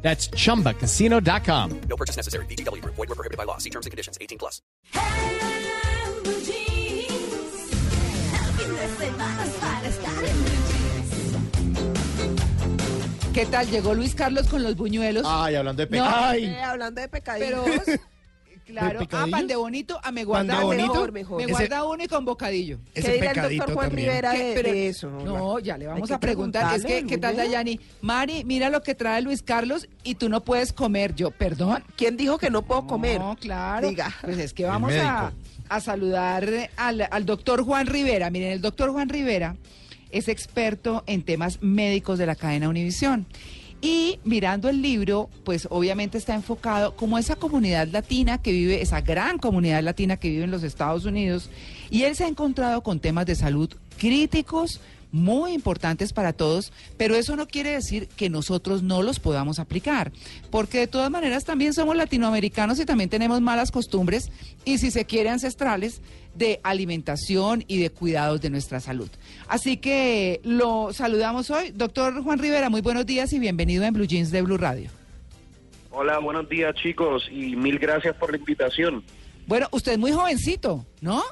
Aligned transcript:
That's 0.00 0.30
chumbacasino.com. 0.30 1.80
No 1.88 1.96
purchase 1.96 2.16
necessary. 2.16 2.46
BGW. 2.46 2.82
Void 2.84 2.96
were 2.96 3.14
prohibited 3.14 3.36
by 3.36 3.44
law. 3.44 3.58
See 3.58 3.70
terms 3.70 3.84
and 3.84 3.90
conditions. 3.90 4.16
18 4.20 4.38
plus. 4.38 4.62
¿Qué 13.32 13.46
tal? 13.46 13.68
Llegó 13.70 13.94
Luis 13.94 14.14
Carlos 14.14 14.46
con 14.48 14.62
los 14.62 14.74
buñuelos. 14.76 15.24
Ay, 15.26 15.54
hablando 15.54 15.84
de 15.84 15.96
No, 15.98 16.04
pecado. 16.04 16.32
Eh, 16.34 16.62
hablando 16.62 17.00
de 17.00 17.08
pecadillos. 17.08 17.50
pero 17.84 17.98
claro, 18.68 19.00
ah, 19.12 19.26
pan 19.30 19.46
de 19.46 19.56
bonito, 19.56 19.98
ah, 20.02 20.12
me 20.12 20.24
¿Pan 20.26 20.46
de 20.46 20.54
guarda 20.54 20.60
bonito? 20.62 20.92
mejor, 20.92 21.12
Mejor, 21.12 21.36
me 21.38 21.42
Ese- 21.44 21.52
guarda 21.52 21.84
uno 21.84 22.04
y 22.04 22.06
con 22.06 22.24
bocadillo. 22.24 22.78
¿Qué 22.94 23.00
Ese 23.00 23.12
dirá 23.14 23.32
el 23.32 23.56
doctor 23.58 23.74
Juan 23.74 23.88
también. 23.88 24.08
Rivera 24.08 24.32
¿Qué? 24.32 24.44
de, 24.44 24.54
Pero- 24.54 24.72
de 24.72 24.88
eso? 24.88 25.10
No, 25.10 25.58
ya 25.58 25.76
le 25.76 25.86
vamos 25.86 26.10
a 26.10 26.20
preguntar. 26.20 26.74
Es 26.76 26.84
que, 26.84 27.04
¿qué 27.06 27.18
tal? 27.18 27.36
Dayani? 27.36 27.80
Mari, 28.00 28.44
mira 28.44 28.70
lo 28.70 28.82
que 28.82 28.94
trae 28.94 29.20
Luis 29.22 29.42
Carlos 29.42 29.88
y 30.04 30.14
tú 30.14 30.28
no 30.28 30.44
puedes 30.44 30.72
comer. 30.72 31.14
Yo, 31.14 31.30
perdón. 31.30 31.82
¿Quién 31.96 32.16
dijo 32.16 32.38
que 32.38 32.50
no 32.50 32.62
puedo 32.62 32.86
comer? 32.86 33.18
No, 33.20 33.36
claro. 33.36 33.88
Diga. 33.88 34.14
Pues 34.22 34.38
es 34.38 34.52
que 34.52 34.64
vamos 34.64 34.92
a, 34.94 35.32
a 35.68 35.80
saludar 35.80 36.48
al, 36.76 37.08
al 37.10 37.26
doctor 37.26 37.62
Juan 37.64 37.86
Rivera. 37.86 38.30
Miren, 38.30 38.52
el 38.52 38.60
doctor 38.60 38.90
Juan 38.92 39.08
Rivera 39.08 39.56
es 40.10 40.28
experto 40.28 41.04
en 41.06 41.22
temas 41.22 41.58
médicos 41.62 42.18
de 42.18 42.26
la 42.26 42.34
cadena 42.34 42.68
Univisión. 42.68 43.26
Y 43.80 44.18
mirando 44.24 44.68
el 44.68 44.82
libro, 44.82 45.30
pues 45.44 45.68
obviamente 45.70 46.18
está 46.18 46.34
enfocado 46.34 46.96
como 46.96 47.16
esa 47.16 47.36
comunidad 47.36 47.86
latina 47.88 48.38
que 48.38 48.50
vive, 48.50 48.82
esa 48.82 49.00
gran 49.02 49.38
comunidad 49.38 49.82
latina 49.82 50.16
que 50.16 50.30
vive 50.30 50.44
en 50.44 50.50
los 50.50 50.64
Estados 50.64 51.04
Unidos. 51.04 51.48
Y 51.90 52.02
él 52.02 52.16
se 52.16 52.24
ha 52.24 52.28
encontrado 52.28 52.82
con 52.82 52.98
temas 52.98 53.26
de 53.26 53.36
salud 53.36 53.70
críticos, 53.96 54.80
muy 55.10 55.52
importantes 55.52 56.12
para 56.12 56.32
todos, 56.32 56.72
pero 56.96 57.14
eso 57.14 57.36
no 57.36 57.46
quiere 57.46 57.70
decir 57.70 58.08
que 58.08 58.28
nosotros 58.28 58.82
no 58.82 59.02
los 59.02 59.20
podamos 59.20 59.58
aplicar, 59.58 60.12
porque 60.50 60.80
de 60.80 60.86
todas 60.86 61.10
maneras 61.10 61.44
también 61.44 61.72
somos 61.72 61.96
latinoamericanos 61.96 62.78
y 62.78 62.84
también 62.84 63.08
tenemos 63.08 63.40
malas 63.40 63.70
costumbres 63.70 64.30
y 64.64 64.78
si 64.78 64.90
se 64.90 65.06
quiere 65.06 65.30
ancestrales 65.30 66.02
de 66.38 66.60
alimentación 66.62 67.64
y 67.66 67.80
de 67.80 67.90
cuidados 67.90 68.40
de 68.40 68.50
nuestra 68.50 68.80
salud. 68.80 69.08
Así 69.48 69.76
que 69.76 70.40
lo 70.44 70.92
saludamos 70.92 71.50
hoy. 71.50 71.72
Doctor 71.74 72.22
Juan 72.22 72.38
Rivera, 72.38 72.70
muy 72.70 72.80
buenos 72.80 73.04
días 73.04 73.32
y 73.32 73.38
bienvenido 73.38 73.84
en 73.84 73.92
Blue 73.92 74.06
Jeans 74.06 74.30
de 74.30 74.42
Blue 74.42 74.56
Radio. 74.56 74.90
Hola, 75.90 76.18
buenos 76.18 76.48
días 76.48 76.74
chicos 76.76 77.28
y 77.30 77.56
mil 77.56 77.78
gracias 77.78 78.14
por 78.16 78.30
la 78.30 78.38
invitación. 78.38 79.02
Bueno, 79.46 79.66
usted 79.72 79.92
es 79.92 79.98
muy 79.98 80.12
jovencito, 80.12 80.86
¿no? 81.00 81.22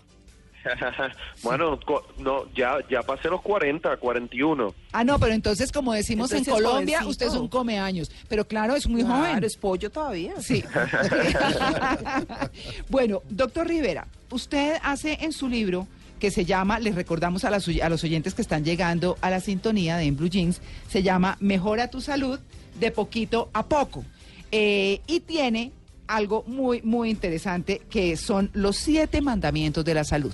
bueno, 1.42 1.78
no, 2.18 2.44
ya 2.54 2.76
ya 2.90 3.02
pasé 3.02 3.28
los 3.28 3.40
40, 3.42 3.96
41. 3.96 4.74
Ah, 4.92 5.04
no, 5.04 5.18
pero 5.18 5.32
entonces 5.32 5.70
como 5.72 5.92
decimos 5.92 6.30
Entonces 6.32 6.48
en 6.48 6.54
Colombia, 6.54 6.98
jovencito. 7.00 7.10
usted 7.24 7.26
es 7.26 7.40
un 7.40 7.48
comeaños. 7.48 8.10
Pero 8.28 8.46
claro, 8.46 8.74
es 8.76 8.88
muy 8.88 9.02
Claro, 9.02 9.26
joven. 9.26 9.44
es 9.44 9.56
pollo 9.56 9.90
todavía. 9.90 10.34
Sí. 10.40 10.64
bueno, 12.88 13.22
doctor 13.28 13.66
Rivera, 13.66 14.06
usted 14.30 14.76
hace 14.82 15.18
en 15.22 15.32
su 15.32 15.48
libro 15.48 15.86
que 16.18 16.30
se 16.30 16.44
llama, 16.44 16.78
les 16.78 16.94
recordamos 16.94 17.44
a, 17.44 17.50
las 17.50 17.68
a 17.68 17.88
los 17.90 18.02
oyentes 18.02 18.32
que 18.34 18.40
están 18.42 18.64
llegando 18.64 19.18
a 19.20 19.28
la 19.30 19.40
sintonía 19.40 19.96
de 19.98 20.04
En 20.04 20.16
Blue 20.16 20.30
Jeans, 20.30 20.62
se 20.88 21.02
llama 21.02 21.36
Mejora 21.40 21.90
tu 21.90 22.00
salud 22.00 22.38
de 22.80 22.90
poquito 22.90 23.50
a 23.52 23.66
poco. 23.66 24.04
Eh, 24.50 25.00
y 25.06 25.20
tiene 25.20 25.72
algo 26.06 26.44
muy, 26.46 26.80
muy 26.82 27.10
interesante 27.10 27.82
que 27.90 28.16
son 28.16 28.48
los 28.54 28.76
siete 28.76 29.20
mandamientos 29.20 29.84
de 29.84 29.92
la 29.92 30.04
salud. 30.04 30.32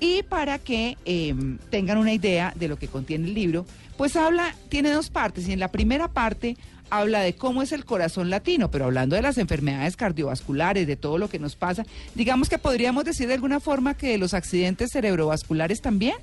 Y 0.00 0.22
para 0.24 0.58
que 0.58 0.96
eh, 1.04 1.34
tengan 1.70 1.98
una 1.98 2.12
idea 2.12 2.52
de 2.54 2.68
lo 2.68 2.76
que 2.76 2.88
contiene 2.88 3.28
el 3.28 3.34
libro, 3.34 3.66
pues 3.96 4.16
habla, 4.16 4.54
tiene 4.68 4.90
dos 4.90 5.10
partes. 5.10 5.48
Y 5.48 5.52
en 5.52 5.60
la 5.60 5.72
primera 5.72 6.08
parte 6.08 6.56
habla 6.90 7.20
de 7.20 7.34
cómo 7.34 7.62
es 7.62 7.72
el 7.72 7.84
corazón 7.84 8.30
latino, 8.30 8.70
pero 8.70 8.84
hablando 8.84 9.16
de 9.16 9.22
las 9.22 9.38
enfermedades 9.38 9.96
cardiovasculares, 9.96 10.86
de 10.86 10.96
todo 10.96 11.18
lo 11.18 11.28
que 11.28 11.38
nos 11.38 11.56
pasa, 11.56 11.84
digamos 12.14 12.48
que 12.48 12.58
podríamos 12.58 13.04
decir 13.04 13.26
de 13.26 13.34
alguna 13.34 13.60
forma 13.60 13.94
que 13.94 14.18
los 14.18 14.34
accidentes 14.34 14.92
cerebrovasculares 14.92 15.80
también. 15.80 16.16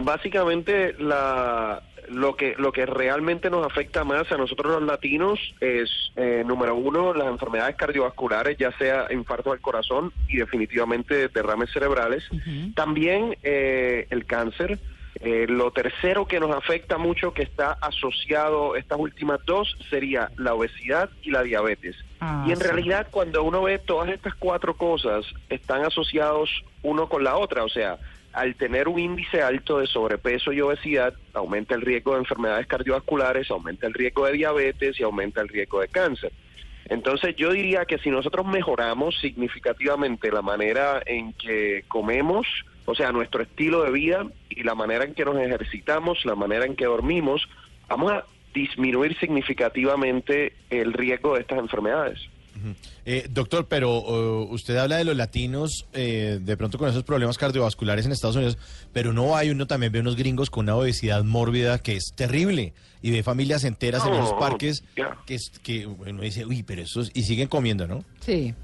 Básicamente 0.00 0.92
la 0.94 1.82
lo 2.12 2.36
que 2.36 2.54
lo 2.58 2.72
que 2.72 2.86
realmente 2.86 3.50
nos 3.50 3.66
afecta 3.66 4.04
más 4.04 4.30
a 4.30 4.36
nosotros 4.36 4.72
los 4.72 4.82
latinos 4.82 5.38
es 5.60 5.90
eh, 6.16 6.42
número 6.46 6.74
uno 6.74 7.14
las 7.14 7.28
enfermedades 7.28 7.76
cardiovasculares, 7.76 8.56
ya 8.58 8.70
sea 8.78 9.06
infarto 9.10 9.50
del 9.50 9.60
corazón 9.60 10.12
y 10.28 10.36
definitivamente 10.36 11.28
derrames 11.28 11.70
cerebrales. 11.72 12.24
También 12.74 13.36
eh, 13.42 14.06
el 14.10 14.24
cáncer. 14.26 14.78
Eh, 15.20 15.46
lo 15.48 15.70
tercero 15.70 16.26
que 16.26 16.40
nos 16.40 16.50
afecta 16.56 16.98
mucho, 16.98 17.32
que 17.32 17.42
está 17.42 17.76
asociado, 17.80 18.74
estas 18.74 18.98
últimas 18.98 19.38
dos, 19.46 19.76
sería 19.88 20.30
la 20.36 20.54
obesidad 20.54 21.10
y 21.22 21.30
la 21.30 21.42
diabetes. 21.42 21.94
Ah, 22.20 22.44
y 22.48 22.50
en 22.50 22.56
sí. 22.56 22.64
realidad, 22.64 23.06
cuando 23.10 23.44
uno 23.44 23.62
ve 23.62 23.78
todas 23.78 24.08
estas 24.08 24.34
cuatro 24.34 24.74
cosas, 24.76 25.24
están 25.48 25.84
asociados 25.84 26.50
uno 26.82 27.08
con 27.08 27.22
la 27.22 27.36
otra. 27.36 27.62
O 27.62 27.68
sea, 27.68 27.98
al 28.32 28.54
tener 28.54 28.88
un 28.88 28.98
índice 28.98 29.42
alto 29.42 29.78
de 29.78 29.86
sobrepeso 29.86 30.52
y 30.52 30.60
obesidad, 30.60 31.14
aumenta 31.34 31.74
el 31.74 31.82
riesgo 31.82 32.12
de 32.12 32.20
enfermedades 32.20 32.66
cardiovasculares, 32.66 33.50
aumenta 33.50 33.86
el 33.86 33.94
riesgo 33.94 34.26
de 34.26 34.32
diabetes 34.32 34.98
y 34.98 35.02
aumenta 35.02 35.40
el 35.40 35.48
riesgo 35.48 35.80
de 35.80 35.88
cáncer. 35.88 36.32
Entonces 36.86 37.36
yo 37.36 37.52
diría 37.52 37.84
que 37.84 37.98
si 37.98 38.10
nosotros 38.10 38.46
mejoramos 38.46 39.18
significativamente 39.20 40.30
la 40.30 40.42
manera 40.42 41.02
en 41.06 41.32
que 41.34 41.84
comemos, 41.88 42.46
o 42.84 42.94
sea, 42.94 43.12
nuestro 43.12 43.42
estilo 43.42 43.84
de 43.84 43.92
vida 43.92 44.26
y 44.50 44.62
la 44.62 44.74
manera 44.74 45.04
en 45.04 45.14
que 45.14 45.24
nos 45.24 45.38
ejercitamos, 45.38 46.24
la 46.24 46.34
manera 46.34 46.66
en 46.66 46.74
que 46.74 46.86
dormimos, 46.86 47.48
vamos 47.88 48.12
a 48.12 48.24
disminuir 48.52 49.16
significativamente 49.18 50.54
el 50.70 50.92
riesgo 50.92 51.34
de 51.34 51.42
estas 51.42 51.58
enfermedades. 51.58 52.18
Eh, 53.04 53.26
doctor, 53.30 53.66
pero 53.68 53.98
uh, 53.98 54.52
usted 54.52 54.76
habla 54.76 54.96
de 54.96 55.04
los 55.04 55.16
latinos 55.16 55.86
eh, 55.92 56.38
de 56.40 56.56
pronto 56.56 56.78
con 56.78 56.88
esos 56.88 57.02
problemas 57.02 57.38
cardiovasculares 57.38 58.06
en 58.06 58.12
Estados 58.12 58.36
Unidos, 58.36 58.58
pero 58.92 59.12
no 59.12 59.36
hay 59.36 59.50
uno 59.50 59.66
también 59.66 59.92
ve 59.92 60.00
unos 60.00 60.16
gringos 60.16 60.50
con 60.50 60.64
una 60.66 60.76
obesidad 60.76 61.24
mórbida 61.24 61.78
que 61.78 61.96
es 61.96 62.12
terrible 62.14 62.74
y 63.00 63.10
ve 63.10 63.22
familias 63.22 63.64
enteras 63.64 64.06
en 64.06 64.14
esos 64.14 64.34
parques 64.34 64.84
que 65.26 65.34
es 65.34 65.50
que 65.62 65.86
uno 65.86 66.22
dice, 66.22 66.46
uy, 66.46 66.62
pero 66.62 66.82
esos 66.82 67.10
y 67.14 67.22
siguen 67.22 67.48
comiendo, 67.48 67.86
¿no? 67.86 68.04
Sí. 68.20 68.54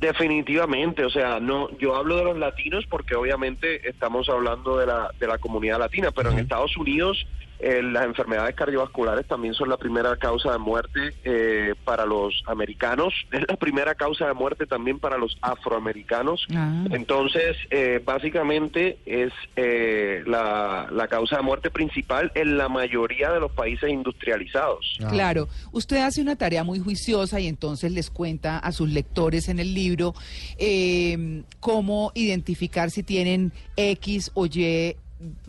Definitivamente, 0.00 1.06
o 1.06 1.10
sea, 1.10 1.40
no, 1.40 1.70
yo 1.78 1.96
hablo 1.96 2.18
de 2.18 2.24
los 2.24 2.38
latinos 2.38 2.84
porque 2.90 3.14
obviamente 3.14 3.88
estamos 3.88 4.28
hablando 4.28 4.76
de 4.76 4.86
la, 4.86 5.10
de 5.18 5.26
la 5.26 5.38
comunidad 5.38 5.78
latina, 5.78 6.10
pero 6.10 6.30
en 6.30 6.38
Estados 6.38 6.76
Unidos 6.76 7.26
eh, 7.58 7.82
las 7.82 8.04
enfermedades 8.04 8.54
cardiovasculares 8.54 9.26
también 9.26 9.54
son 9.54 9.68
la 9.68 9.76
primera 9.76 10.16
causa 10.16 10.52
de 10.52 10.58
muerte 10.58 11.14
eh, 11.24 11.74
para 11.84 12.04
los 12.06 12.42
americanos, 12.46 13.14
es 13.32 13.42
la 13.48 13.56
primera 13.56 13.94
causa 13.94 14.26
de 14.26 14.34
muerte 14.34 14.66
también 14.66 14.98
para 14.98 15.18
los 15.18 15.36
afroamericanos. 15.40 16.46
Ah. 16.54 16.84
Entonces, 16.90 17.56
eh, 17.70 18.00
básicamente 18.04 18.98
es 19.06 19.32
eh, 19.56 20.22
la, 20.26 20.88
la 20.90 21.08
causa 21.08 21.36
de 21.36 21.42
muerte 21.42 21.70
principal 21.70 22.30
en 22.34 22.56
la 22.58 22.68
mayoría 22.68 23.32
de 23.32 23.40
los 23.40 23.52
países 23.52 23.90
industrializados. 23.90 24.98
Ah. 25.02 25.08
Claro, 25.10 25.48
usted 25.72 25.98
hace 25.98 26.20
una 26.20 26.36
tarea 26.36 26.64
muy 26.64 26.78
juiciosa 26.78 27.40
y 27.40 27.46
entonces 27.46 27.92
les 27.92 28.10
cuenta 28.10 28.58
a 28.58 28.72
sus 28.72 28.90
lectores 28.90 29.48
en 29.48 29.58
el 29.58 29.74
libro 29.74 30.14
eh, 30.58 31.42
cómo 31.60 32.12
identificar 32.14 32.90
si 32.90 33.02
tienen 33.02 33.52
X 33.76 34.30
o 34.34 34.46
Y 34.46 34.96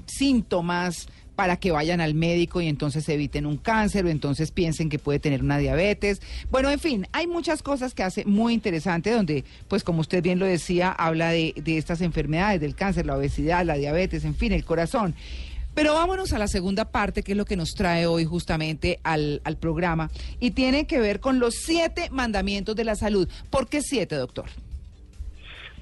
síntomas 0.05 1.07
para 1.37 1.57
que 1.57 1.69
vayan 1.69 2.01
al 2.01 2.15
médico 2.15 2.61
y 2.61 2.67
entonces 2.67 3.07
eviten 3.09 3.45
un 3.45 3.57
cáncer 3.57 4.05
o 4.05 4.09
entonces 4.09 4.49
piensen 4.49 4.89
que 4.89 4.97
puede 4.97 5.19
tener 5.19 5.43
una 5.43 5.59
diabetes. 5.59 6.19
Bueno, 6.49 6.71
en 6.71 6.79
fin, 6.79 7.07
hay 7.11 7.27
muchas 7.27 7.61
cosas 7.61 7.93
que 7.93 8.01
hace 8.01 8.25
muy 8.25 8.55
interesante 8.55 9.11
donde, 9.11 9.45
pues 9.67 9.83
como 9.83 10.01
usted 10.01 10.23
bien 10.23 10.39
lo 10.39 10.47
decía, 10.47 10.91
habla 10.91 11.29
de, 11.29 11.53
de 11.55 11.77
estas 11.77 12.01
enfermedades, 12.01 12.59
del 12.59 12.73
cáncer, 12.73 13.05
la 13.05 13.15
obesidad, 13.15 13.63
la 13.63 13.75
diabetes, 13.75 14.25
en 14.25 14.33
fin, 14.33 14.51
el 14.51 14.65
corazón. 14.65 15.13
Pero 15.75 15.93
vámonos 15.93 16.33
a 16.33 16.39
la 16.39 16.47
segunda 16.47 16.85
parte, 16.85 17.21
que 17.21 17.33
es 17.33 17.37
lo 17.37 17.45
que 17.45 17.55
nos 17.55 17.75
trae 17.75 18.07
hoy 18.07 18.25
justamente 18.25 18.99
al, 19.03 19.41
al 19.43 19.57
programa, 19.57 20.09
y 20.39 20.49
tiene 20.51 20.87
que 20.87 20.99
ver 20.99 21.19
con 21.19 21.37
los 21.37 21.53
siete 21.53 22.09
mandamientos 22.09 22.75
de 22.75 22.83
la 22.83 22.95
salud. 22.95 23.29
¿Por 23.51 23.69
qué 23.69 23.83
siete, 23.83 24.15
doctor? 24.15 24.45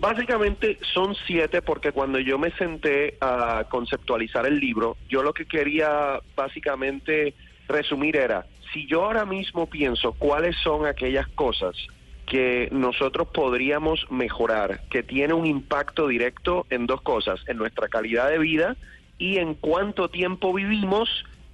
Básicamente 0.05 0.77
son 0.93 1.15
siete 1.25 1.63
porque 1.63 1.91
cuando 1.91 2.19
yo 2.19 2.37
me 2.37 2.51
senté 2.51 3.17
a 3.21 3.65
conceptualizar 3.67 4.45
el 4.45 4.59
libro, 4.59 4.97
yo 5.09 5.23
lo 5.23 5.33
que 5.33 5.47
quería 5.47 6.19
básicamente 6.35 7.33
resumir 7.67 8.15
era, 8.15 8.45
si 8.71 8.85
yo 8.85 9.03
ahora 9.03 9.25
mismo 9.25 9.65
pienso 9.65 10.11
cuáles 10.11 10.55
son 10.57 10.85
aquellas 10.85 11.27
cosas 11.29 11.75
que 12.27 12.69
nosotros 12.71 13.29
podríamos 13.33 14.05
mejorar, 14.11 14.81
que 14.91 15.01
tiene 15.01 15.33
un 15.33 15.47
impacto 15.47 16.07
directo 16.07 16.67
en 16.69 16.85
dos 16.85 17.01
cosas, 17.01 17.39
en 17.47 17.57
nuestra 17.57 17.87
calidad 17.87 18.29
de 18.29 18.37
vida 18.37 18.77
y 19.17 19.37
en 19.37 19.55
cuánto 19.55 20.09
tiempo 20.11 20.53
vivimos. 20.53 21.09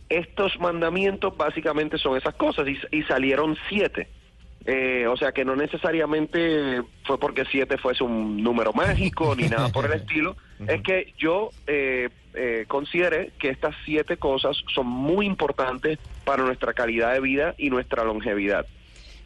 Estos 0.09 0.59
mandamientos 0.59 1.37
básicamente 1.37 1.97
son 1.97 2.17
esas 2.17 2.35
cosas 2.35 2.67
y, 2.67 2.77
y 2.91 3.03
salieron 3.03 3.57
siete. 3.69 4.09
Eh, 4.65 5.07
o 5.07 5.17
sea 5.17 5.31
que 5.31 5.43
no 5.43 5.55
necesariamente 5.55 6.83
fue 7.05 7.19
porque 7.19 7.45
siete 7.45 7.77
fuese 7.77 8.03
un 8.03 8.43
número 8.43 8.73
mágico 8.73 9.35
ni 9.35 9.49
nada 9.49 9.69
por 9.69 9.85
el 9.85 9.93
estilo. 9.99 10.35
Es 10.67 10.81
que 10.83 11.13
yo 11.17 11.49
eh, 11.65 12.09
eh, 12.35 12.65
consideré 12.67 13.31
que 13.39 13.49
estas 13.49 13.75
siete 13.83 14.17
cosas 14.17 14.57
son 14.73 14.87
muy 14.87 15.25
importantes 15.25 15.97
para 16.23 16.43
nuestra 16.43 16.73
calidad 16.73 17.13
de 17.13 17.19
vida 17.19 17.55
y 17.57 17.69
nuestra 17.69 18.03
longevidad. 18.03 18.65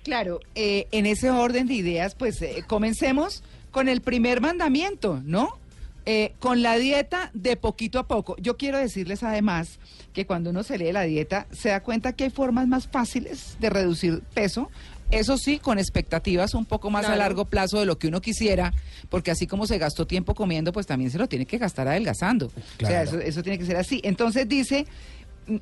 Claro, 0.05 0.39
eh, 0.53 0.87
en 0.91 1.07
ese 1.07 1.31
orden 1.31 1.65
de 1.65 1.73
ideas, 1.73 2.13
pues 2.13 2.39
eh, 2.43 2.63
comencemos 2.67 3.43
con 3.71 3.89
el 3.89 4.01
primer 4.01 4.39
mandamiento, 4.39 5.19
¿no? 5.25 5.57
Eh, 6.05 6.33
con 6.37 6.61
la 6.61 6.77
dieta 6.77 7.31
de 7.33 7.57
poquito 7.57 7.97
a 7.97 8.07
poco. 8.07 8.35
Yo 8.37 8.55
quiero 8.55 8.77
decirles 8.77 9.23
además 9.23 9.79
que 10.13 10.27
cuando 10.27 10.51
uno 10.51 10.61
se 10.61 10.77
lee 10.77 10.91
la 10.91 11.01
dieta, 11.01 11.47
se 11.51 11.69
da 11.69 11.81
cuenta 11.81 12.13
que 12.13 12.25
hay 12.25 12.29
formas 12.29 12.67
más 12.67 12.87
fáciles 12.87 13.57
de 13.59 13.71
reducir 13.71 14.21
peso. 14.35 14.69
Eso 15.11 15.37
sí, 15.37 15.59
con 15.59 15.77
expectativas 15.77 16.53
un 16.55 16.65
poco 16.65 16.89
más 16.89 17.05
a 17.05 17.09
Claro. 17.09 17.19
largo 17.19 17.45
plazo 17.45 17.79
de 17.79 17.85
lo 17.85 17.97
que 17.97 18.07
uno 18.07 18.21
quisiera, 18.21 18.73
porque 19.09 19.31
así 19.31 19.45
como 19.47 19.67
se 19.67 19.77
gastó 19.77 20.07
tiempo 20.07 20.33
comiendo, 20.35 20.71
pues 20.73 20.87
también 20.87 21.11
se 21.11 21.17
lo 21.17 21.27
tiene 21.27 21.45
que 21.45 21.57
gastar 21.57 21.87
adelgazando. 21.87 22.47
O 22.47 22.51
sea, 22.79 23.03
Claro. 23.03 23.09
eso, 23.09 23.19
eso 23.19 23.43
tiene 23.43 23.59
que 23.59 23.65
ser 23.65 23.77
así. 23.77 24.01
Entonces 24.03 24.47
dice, 24.49 24.87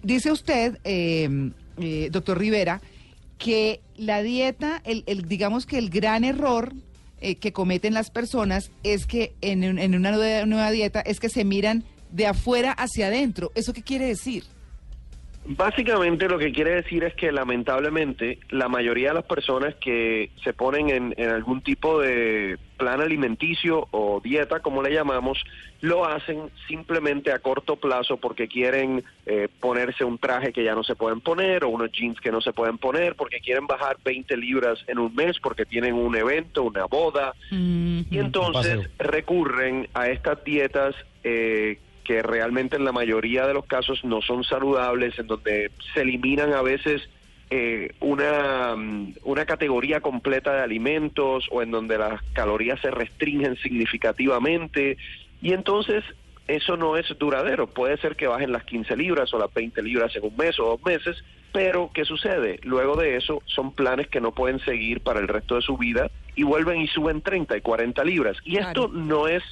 dice 0.01 0.31
usted, 0.31 0.79
eh, 0.85 1.51
eh, 1.77 2.07
doctor 2.11 2.37
Rivera, 2.39 2.81
que 3.37 3.81
la 3.97 4.21
dieta, 4.21 4.81
el, 4.85 5.03
el- 5.07 5.27
digamos 5.27 5.65
que 5.65 5.77
el 5.77 5.89
gran 5.89 6.23
error 6.23 6.73
eh, 7.19 7.35
que 7.35 7.53
cometen 7.53 7.93
las 7.93 8.09
personas 8.09 8.69
es 8.83 9.05
que 9.05 9.33
en, 9.41 9.63
un- 9.63 9.79
en 9.79 9.95
una 9.95 10.11
nueva, 10.11 10.45
nueva 10.45 10.71
dieta 10.71 10.99
es 11.01 11.19
que 11.19 11.29
se 11.29 11.43
miran 11.45 11.83
de 12.11 12.27
afuera 12.27 12.71
hacia 12.73 13.07
adentro. 13.07 13.51
¿Eso 13.55 13.71
qué 13.73 13.81
quiere 13.81 14.05
decir? 14.05 14.43
Básicamente 15.45 16.29
lo 16.29 16.37
que 16.37 16.53
quiere 16.53 16.75
decir 16.75 17.03
es 17.03 17.13
que 17.15 17.31
lamentablemente 17.31 18.39
la 18.49 18.69
mayoría 18.69 19.09
de 19.09 19.15
las 19.15 19.25
personas 19.25 19.75
que 19.75 20.31
se 20.43 20.53
ponen 20.53 20.89
en, 20.89 21.13
en 21.17 21.29
algún 21.29 21.61
tipo 21.61 21.99
de 21.99 22.57
plan 22.77 23.01
alimenticio 23.01 23.87
o 23.91 24.21
dieta, 24.21 24.61
como 24.61 24.81
le 24.81 24.93
llamamos, 24.93 25.43
lo 25.81 26.05
hacen 26.05 26.49
simplemente 26.67 27.31
a 27.31 27.39
corto 27.39 27.75
plazo 27.75 28.17
porque 28.17 28.47
quieren 28.47 29.03
eh, 29.25 29.47
ponerse 29.59 30.03
un 30.03 30.17
traje 30.17 30.53
que 30.53 30.63
ya 30.63 30.75
no 30.75 30.83
se 30.83 30.95
pueden 30.95 31.19
poner 31.19 31.63
o 31.63 31.69
unos 31.69 31.91
jeans 31.91 32.19
que 32.19 32.31
no 32.31 32.41
se 32.41 32.53
pueden 32.53 32.77
poner, 32.77 33.15
porque 33.15 33.39
quieren 33.39 33.67
bajar 33.67 33.97
20 34.03 34.37
libras 34.37 34.79
en 34.87 34.99
un 34.99 35.13
mes 35.13 35.39
porque 35.39 35.65
tienen 35.65 35.93
un 35.93 36.15
evento, 36.15 36.63
una 36.63 36.85
boda, 36.85 37.33
y 37.51 38.17
entonces 38.17 38.89
recurren 38.97 39.87
a 39.93 40.07
estas 40.07 40.43
dietas 40.43 40.95
eh, 41.23 41.79
que 42.03 42.21
realmente 42.21 42.75
en 42.75 42.85
la 42.85 42.91
mayoría 42.91 43.47
de 43.47 43.53
los 43.53 43.65
casos 43.65 44.03
no 44.03 44.21
son 44.21 44.43
saludables, 44.43 45.17
en 45.19 45.27
donde 45.27 45.71
se 45.93 46.01
eliminan 46.01 46.53
a 46.53 46.61
veces 46.61 47.09
eh, 47.49 47.91
una, 47.99 48.75
mm, 48.75 49.15
una 49.23 49.45
categoría 49.45 50.01
completa 50.01 50.53
de 50.53 50.61
alimentos 50.61 51.47
o 51.51 51.61
en 51.61 51.71
donde 51.71 51.97
las 51.97 52.21
calorías 52.33 52.79
se 52.81 52.91
restringen 52.91 53.55
significativamente 53.57 54.97
y 55.41 55.53
entonces 55.53 56.03
eso 56.47 56.77
no 56.77 56.97
es 56.97 57.05
duradero. 57.19 57.67
Puede 57.67 57.97
ser 57.97 58.15
que 58.15 58.27
bajen 58.27 58.51
las 58.51 58.63
15 58.63 58.95
libras 58.97 59.33
o 59.33 59.39
las 59.39 59.53
20 59.53 59.81
libras 59.81 60.15
en 60.15 60.23
un 60.23 60.35
mes 60.35 60.59
o 60.59 60.65
dos 60.65 60.83
meses, 60.83 61.23
pero 61.51 61.91
¿qué 61.93 62.05
sucede? 62.05 62.59
Luego 62.63 62.95
de 62.95 63.15
eso 63.17 63.41
son 63.45 63.73
planes 63.73 64.07
que 64.07 64.19
no 64.19 64.31
pueden 64.31 64.59
seguir 64.59 65.01
para 65.01 65.19
el 65.19 65.27
resto 65.27 65.55
de 65.55 65.61
su 65.61 65.77
vida 65.77 66.09
y 66.35 66.43
vuelven 66.43 66.81
y 66.81 66.87
suben 66.87 67.21
30 67.21 67.57
y 67.57 67.61
40 67.61 68.03
libras. 68.03 68.37
Y 68.43 68.57
esto 68.57 68.87
no 68.87 69.27
es 69.27 69.43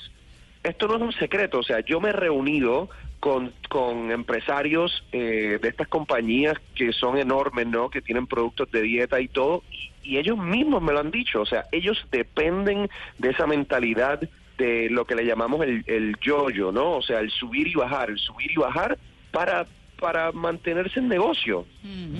esto 0.64 0.88
no 0.88 0.96
es 0.96 1.02
un 1.02 1.14
secreto, 1.14 1.60
o 1.60 1.64
sea, 1.64 1.80
yo 1.82 2.00
me 2.00 2.10
he 2.10 2.14
reunido 2.14 2.90
con, 3.20 3.54
con 3.70 4.12
empresarios 4.12 5.04
eh, 5.12 5.60
de 5.62 5.68
estas 5.68 5.88
compañías 5.88 6.56
que 6.76 6.92
son 6.94 7.18
enormes, 7.18 7.68
¿no? 7.68 7.90
Que 7.90 8.02
tienen 8.02 8.28
productos 8.28 8.72
de 8.72 8.82
dieta 8.82 9.20
y 9.20 9.28
todo, 9.28 9.64
y, 9.72 9.92
y 10.14 10.18
ellos 10.18 10.38
mismos 10.38 10.82
me 10.82 10.94
lo 10.94 11.00
han 11.00 11.12
dicho, 11.12 11.42
o 11.42 11.46
sea, 11.46 11.66
ellos 11.72 11.98
dependen 12.12 12.90
de 13.18 13.30
esa 13.30 13.46
mentalidad 13.48 14.22
de 14.58 14.90
lo 14.90 15.06
que 15.06 15.16
le 15.16 15.26
llamamos 15.26 15.62
el, 15.64 15.84
el 15.88 16.16
yo-yo, 16.22 16.72
¿no? 16.72 16.98
O 16.98 17.02
sea, 17.02 17.20
el 17.20 17.32
subir 17.32 17.68
y 17.68 17.76
bajar, 17.76 18.10
el 18.10 18.18
subir 18.20 18.52
y 18.52 18.56
bajar 18.56 18.98
para 19.32 19.66
para 20.02 20.32
mantenerse 20.32 21.00
en 21.00 21.08
negocio. 21.08 21.68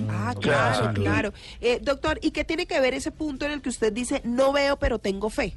Ah, 0.08 0.32
Claro, 0.40 0.94
claro. 0.94 1.32
Eh, 1.60 1.80
doctor, 1.82 2.18
¿y 2.22 2.30
qué 2.30 2.44
tiene 2.44 2.66
que 2.66 2.80
ver 2.80 2.94
ese 2.94 3.10
punto 3.10 3.44
en 3.44 3.50
el 3.50 3.60
que 3.60 3.70
usted 3.70 3.92
dice, 3.92 4.22
no 4.24 4.52
veo, 4.52 4.78
pero 4.78 5.00
tengo 5.00 5.28
fe? 5.30 5.56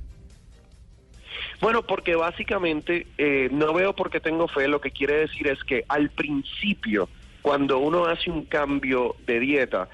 Bueno, 1.62 1.84
porque 1.84 2.16
básicamente 2.16 3.08
eh, 3.18 3.50
no 3.52 3.74
veo 3.74 3.94
porque 3.94 4.20
tengo 4.20 4.48
fe, 4.48 4.68
lo 4.68 4.82
que 4.82 4.92
quiere 4.92 5.18
decir 5.20 5.48
es 5.48 5.64
que 5.64 5.86
al 5.88 6.10
principio, 6.10 7.10
cuando 7.42 7.80
uno 7.80 8.06
hace 8.06 8.30
un 8.30 8.46
cambio 8.46 9.16
de 9.26 9.40
dieta, 9.40 9.90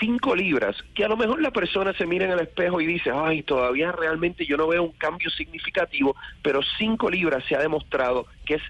cinco 0.00 0.34
libras, 0.34 0.76
que 0.94 1.04
a 1.04 1.08
lo 1.08 1.16
mejor 1.16 1.40
la 1.40 1.50
persona 1.50 1.92
se 1.92 2.06
mira 2.06 2.24
en 2.24 2.32
el 2.32 2.40
espejo 2.40 2.80
y 2.80 2.86
dice, 2.86 3.10
ay, 3.14 3.42
todavía 3.42 3.92
realmente 3.92 4.44
yo 4.46 4.56
no 4.56 4.68
veo 4.68 4.82
un 4.82 4.92
cambio 4.92 5.30
significativo, 5.30 6.16
pero 6.42 6.60
cinco 6.78 7.10
libras 7.10 7.44
se 7.48 7.54
ha 7.54 7.60
demostrado 7.60 8.26
que 8.44 8.54
es 8.54 8.62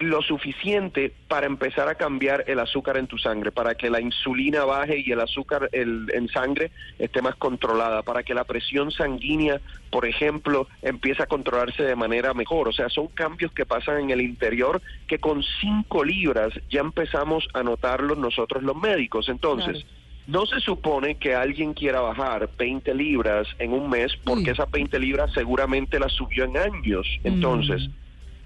lo 0.00 0.22
suficiente 0.22 1.12
para 1.28 1.46
empezar 1.46 1.88
a 1.88 1.94
cambiar 1.94 2.44
el 2.46 2.58
azúcar 2.58 2.96
en 2.96 3.06
tu 3.06 3.18
sangre, 3.18 3.52
para 3.52 3.74
que 3.74 3.90
la 3.90 4.00
insulina 4.00 4.64
baje 4.64 5.02
y 5.04 5.12
el 5.12 5.20
azúcar 5.20 5.68
el- 5.72 6.06
en 6.14 6.26
sangre 6.28 6.70
esté 6.98 7.20
más 7.20 7.36
controlada, 7.36 8.02
para 8.02 8.22
que 8.22 8.32
la 8.34 8.44
presión 8.44 8.90
sanguínea, 8.90 9.60
por 9.90 10.06
ejemplo, 10.06 10.68
empiece 10.80 11.22
a 11.22 11.26
controlarse 11.26 11.82
de 11.82 11.96
manera 11.96 12.32
mejor. 12.32 12.68
O 12.68 12.72
sea, 12.72 12.88
son 12.88 13.08
cambios 13.08 13.52
que 13.52 13.66
pasan 13.66 14.00
en 14.00 14.10
el 14.10 14.22
interior 14.22 14.80
que 15.06 15.18
con 15.18 15.42
cinco 15.60 16.02
libras 16.02 16.52
ya 16.70 16.80
empezamos 16.80 17.46
a 17.52 17.62
notarlos 17.62 18.16
nosotros 18.16 18.62
los 18.62 18.76
médicos. 18.76 19.28
Entonces, 19.28 19.84
no 20.26 20.46
se 20.46 20.60
supone 20.60 21.16
que 21.16 21.34
alguien 21.34 21.74
quiera 21.74 22.00
bajar 22.00 22.48
20 22.56 22.94
libras 22.94 23.46
en 23.58 23.72
un 23.74 23.90
mes 23.90 24.16
porque 24.24 24.44
Uy. 24.44 24.50
esas 24.50 24.70
20 24.70 24.98
libras 24.98 25.30
seguramente 25.34 25.98
las 25.98 26.12
subió 26.12 26.44
en 26.44 26.56
años. 26.56 27.06
Entonces, 27.24 27.90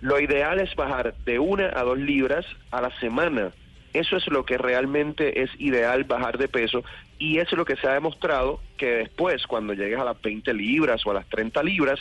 lo 0.04 0.20
ideal 0.20 0.60
es 0.60 0.74
bajar 0.76 1.14
de 1.24 1.38
una 1.38 1.72
a 1.74 1.82
dos 1.82 1.98
libras 1.98 2.44
a 2.70 2.82
la 2.82 2.90
semana. 3.00 3.52
Eso 3.94 4.18
es 4.18 4.26
lo 4.26 4.44
que 4.44 4.58
realmente 4.58 5.42
es 5.42 5.50
ideal 5.58 6.04
bajar 6.04 6.36
de 6.36 6.46
peso 6.46 6.84
y 7.18 7.38
eso 7.38 7.52
es 7.52 7.56
lo 7.56 7.64
que 7.64 7.76
se 7.76 7.88
ha 7.88 7.94
demostrado 7.94 8.60
que 8.76 8.96
después, 8.96 9.46
cuando 9.46 9.72
llegues 9.72 9.98
a 9.98 10.04
las 10.04 10.20
20 10.20 10.52
libras 10.52 11.06
o 11.06 11.10
a 11.10 11.14
las 11.14 11.26
30 11.30 11.62
libras, 11.62 12.00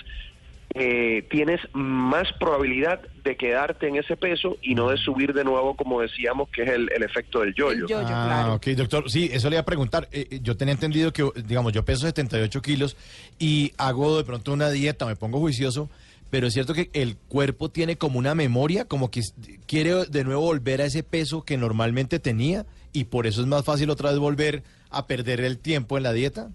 eh, 0.74 1.26
tienes 1.32 1.62
más 1.72 2.28
probabilidad 2.34 3.00
de 3.24 3.38
quedarte 3.38 3.88
en 3.88 3.96
ese 3.96 4.18
peso 4.18 4.58
y 4.62 4.76
no 4.76 4.90
de 4.90 4.98
subir 4.98 5.32
de 5.32 5.46
nuevo, 5.46 5.74
como 5.78 6.02
decíamos, 6.02 6.50
que 6.50 6.64
es 6.64 6.72
el, 6.72 6.92
el 6.94 7.04
efecto 7.04 7.40
del 7.40 7.54
yoyo. 7.54 7.88
Yo-yo, 7.88 8.06
ah, 8.06 8.26
claro. 8.28 8.54
ok, 8.56 8.68
doctor. 8.76 9.10
Sí, 9.10 9.30
eso 9.32 9.50
le 9.50 9.56
iba 9.56 9.62
a 9.62 9.66
preguntar. 9.66 10.10
Eh, 10.12 10.28
eh, 10.30 10.40
yo 10.42 10.58
tenía 10.58 10.74
entendido 10.74 11.14
que, 11.14 11.26
digamos, 11.46 11.72
yo 11.72 11.86
peso 11.86 12.06
78 12.06 12.62
kilos 12.62 12.98
y 13.40 13.72
hago 13.78 14.18
de 14.18 14.26
pronto 14.26 14.52
una 14.52 14.70
dieta, 14.72 15.06
me 15.06 15.16
pongo 15.16 15.40
juicioso, 15.40 15.90
pero 16.34 16.48
es 16.48 16.54
cierto 16.56 16.74
que 16.74 16.90
el 16.94 17.16
cuerpo 17.28 17.70
tiene 17.70 17.96
como 17.96 18.18
una 18.18 18.34
memoria, 18.34 18.86
como 18.86 19.12
que 19.12 19.22
quiere 19.68 20.06
de 20.10 20.24
nuevo 20.24 20.42
volver 20.42 20.82
a 20.82 20.86
ese 20.86 21.04
peso 21.04 21.44
que 21.44 21.58
normalmente 21.60 22.18
tenía 22.18 22.66
y 22.92 23.04
por 23.04 23.28
eso 23.28 23.42
es 23.42 23.46
más 23.46 23.64
fácil 23.64 23.92
otra 23.92 24.10
vez 24.10 24.18
volver 24.18 24.64
a 24.90 25.06
perder 25.06 25.42
el 25.42 25.60
tiempo 25.60 25.96
en 25.96 26.02
la 26.02 26.12
dieta. 26.12 26.50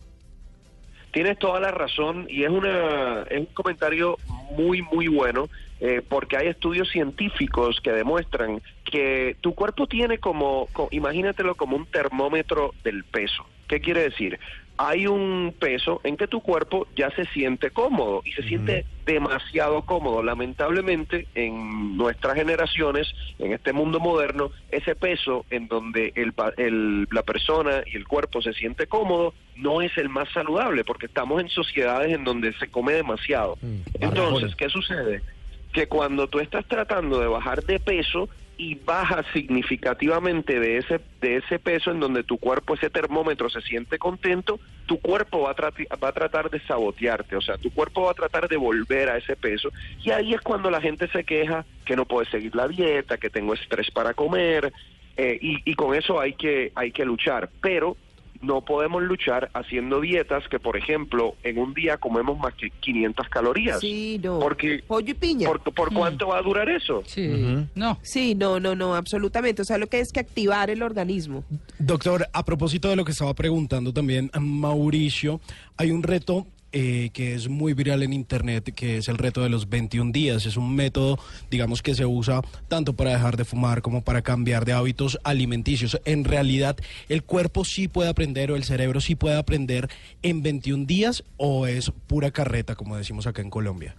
Tienes 1.13 1.39
toda 1.39 1.61
la 1.61 1.71
razón 1.71 2.27
y 2.29 2.43
es, 2.43 2.51
una, 2.51 3.23
es 3.31 3.39
un 3.39 3.47
comentario 3.55 4.19
muy, 4.51 4.83
muy 4.83 5.07
bueno 5.07 5.49
eh, 5.79 6.03
porque 6.09 6.37
hay 6.37 6.49
estudios 6.49 6.89
científicos 6.91 7.79
que 7.81 7.93
demuestran 7.93 8.61
que 8.85 9.37
tu 9.41 9.55
cuerpo 9.55 9.87
tiene 9.87 10.19
como, 10.19 10.67
co- 10.73 10.89
imagínatelo 10.91 11.55
como 11.55 11.77
un 11.77 11.87
termómetro 11.87 12.75
del 12.83 13.05
peso. 13.05 13.47
¿Qué 13.69 13.79
quiere 13.81 14.01
decir? 14.03 14.41
Hay 14.81 15.09
un 15.09 15.53
peso 15.59 16.01
en 16.05 16.17
que 16.17 16.29
tu 16.29 16.41
cuerpo 16.41 16.87
ya 16.97 17.11
se 17.11 17.25
siente 17.27 17.71
cómodo 17.73 18.23
y 18.25 18.31
se 18.31 18.43
siente 18.45 18.87
demasiado 19.05 19.83
cómodo. 19.83 20.23
Lamentablemente, 20.23 21.27
en 21.35 21.97
nuestras 21.97 22.35
generaciones, 22.37 23.09
en 23.41 23.53
este 23.53 23.73
mundo 23.73 23.99
moderno, 23.99 24.51
ese 24.71 24.95
peso 24.95 25.45
en 25.51 25.67
donde 25.67 26.13
el, 26.15 26.33
el- 26.59 27.09
la 27.11 27.23
persona 27.25 27.83
y 27.93 27.97
el 27.97 28.07
cuerpo 28.07 28.41
se 28.41 28.53
siente 28.53 28.87
cómodo 28.87 29.35
no 29.57 29.83
es 29.83 29.97
el 29.99 30.09
más 30.09 30.29
saludable 30.33 30.85
porque 30.85 31.07
estamos 31.07 31.41
en 31.41 31.49
sociedades 31.49 32.13
en 32.15 32.23
donde 32.23 32.53
se 32.55 32.69
come 32.69 32.93
demasiado. 32.93 33.59
Mm, 33.61 33.77
Entonces. 34.01 34.55
¿qué 34.55 34.69
sucede? 34.69 35.23
Que 35.73 35.89
cuando 35.89 36.29
tú 36.29 36.39
estás 36.39 36.65
tratando 36.67 37.19
de 37.21 37.27
bajar 37.27 37.65
de 37.65 37.81
peso 37.81 38.29
y 38.59 38.75
bajas 38.75 39.25
significativamente 39.33 40.59
de 40.59 40.79
ese 40.79 41.01
de 41.21 41.37
ese 41.37 41.61
peso 41.61 41.93
en 41.93 42.01
donde 42.01 42.25
tu 42.25 42.39
cuerpo 42.39 42.75
ese 42.75 42.91
termómetro 42.91 43.49
se 43.49 43.61
siente 43.63 43.99
contento, 43.99 44.59
tu 44.87 45.01
cuerpo 45.01 45.43
va 45.43 45.53
a, 45.53 45.97
va 45.97 46.09
a 46.09 46.13
tratar 46.13 46.51
de 46.51 46.61
sabotearte, 46.61 47.37
o 47.37 47.41
sea, 47.41 47.57
tu 47.57 47.71
cuerpo 47.71 48.03
va 48.03 48.11
a 48.11 48.15
tratar 48.15 48.49
de 48.49 48.57
volver 48.57 49.09
a 49.09 49.17
ese 49.17 49.37
peso. 49.37 49.71
Y 50.03 50.11
ahí 50.11 50.35
es 50.35 50.41
cuando 50.41 50.71
la 50.71 50.81
gente 50.81 51.09
se 51.09 51.25
queja 51.25 51.65
que 51.87 51.97
no 51.97 52.05
puede 52.05 52.29
seguir 52.31 52.55
la 52.55 52.69
dieta, 52.69 53.17
que 53.17 53.31
tengo 53.31 53.55
estrés 53.55 53.91
para 53.93 54.13
comer 54.13 54.73
eh, 55.17 55.39
y, 55.41 55.59
y 55.65 55.75
con 55.75 55.95
eso 55.95 56.21
hay 56.21 56.35
que 56.35 56.73
hay 56.75 56.91
que 56.91 57.05
luchar, 57.05 57.51
pero 57.61 57.97
no 58.41 58.61
podemos 58.65 59.03
luchar 59.03 59.51
haciendo 59.55 60.01
dietas 60.01 60.45
que, 60.49 60.59
por 60.59 60.77
ejemplo, 60.77 61.35
en 61.43 61.59
un 61.59 61.75
día 61.75 61.97
comemos 61.97 62.39
más 62.39 62.55
que 62.55 62.71
500 62.71 63.29
calorías. 63.29 63.81
Sí, 63.81 64.21
no. 64.23 64.39
Porque, 64.39 64.83
Pollo 64.87 65.11
y 65.11 65.15
piña. 65.15 65.49
¿por, 65.49 65.61
¿Por 65.61 65.93
cuánto 65.93 66.29
va 66.29 66.39
a 66.39 66.43
durar 66.43 66.69
eso? 66.69 67.03
Sí. 67.07 67.67
No. 67.75 67.99
Sí, 68.03 68.35
no, 68.35 68.61
no, 68.61 68.75
no, 68.75 68.95
absolutamente. 68.95 69.63
O 69.63 69.65
sea, 69.65 69.79
lo 69.79 69.89
que 69.89 70.01
es 70.01 70.13
que 70.13 70.21
activar 70.21 70.71
el 70.71 70.83
organismo. 70.83 71.45
Doctor, 71.79 72.29
a 72.33 72.45
propósito 72.45 72.89
de 72.89 72.97
lo 72.97 73.05
que 73.05 73.13
estaba 73.13 73.35
preguntando 73.35 73.93
también 73.93 74.31
Mauricio, 74.39 75.41
hay 75.77 75.91
un 75.91 76.03
reto 76.03 76.47
eh, 76.73 77.11
que 77.13 77.35
es 77.35 77.49
muy 77.49 77.73
viral 77.75 78.03
en 78.03 78.13
Internet, 78.13 78.73
que 78.75 78.99
es 78.99 79.09
el 79.09 79.19
reto 79.19 79.43
de 79.43 79.49
los 79.49 79.69
21 79.69 80.13
días. 80.13 80.47
Es 80.47 80.57
un 80.57 80.75
método, 80.75 81.19
digamos, 81.51 81.83
que 81.83 81.95
se 81.95 82.07
usa 82.07 82.43
tanto 82.69 82.95
para 82.95 83.13
dejar 83.13 83.37
de 83.37 83.45
fumar 83.45 83.83
como 83.83 84.03
para 84.03 84.23
cambiar 84.23 84.65
de 84.65 84.73
hábitos 84.73 85.19
alimenticios. 85.25 86.01
En 86.05 86.25
realidad, 86.25 86.77
¿el 87.09 87.23
cuerpo 87.23 87.65
sí 87.65 87.89
puede 87.89 88.11
aprender 88.11 88.51
o 88.51 88.57
el 88.57 88.65
cerebro 88.65 89.01
sí 89.01 89.15
puede 89.15 89.37
aprender 89.37 89.89
en 90.23 90.43
21 90.43 90.85
días 90.87 91.25
o 91.37 91.67
es 91.67 91.91
pura 92.07 92.31
carreta, 92.31 92.75
como 92.75 92.97
decimos 92.97 93.27
acá 93.27 93.43
en 93.43 93.51
Colombia? 93.51 93.95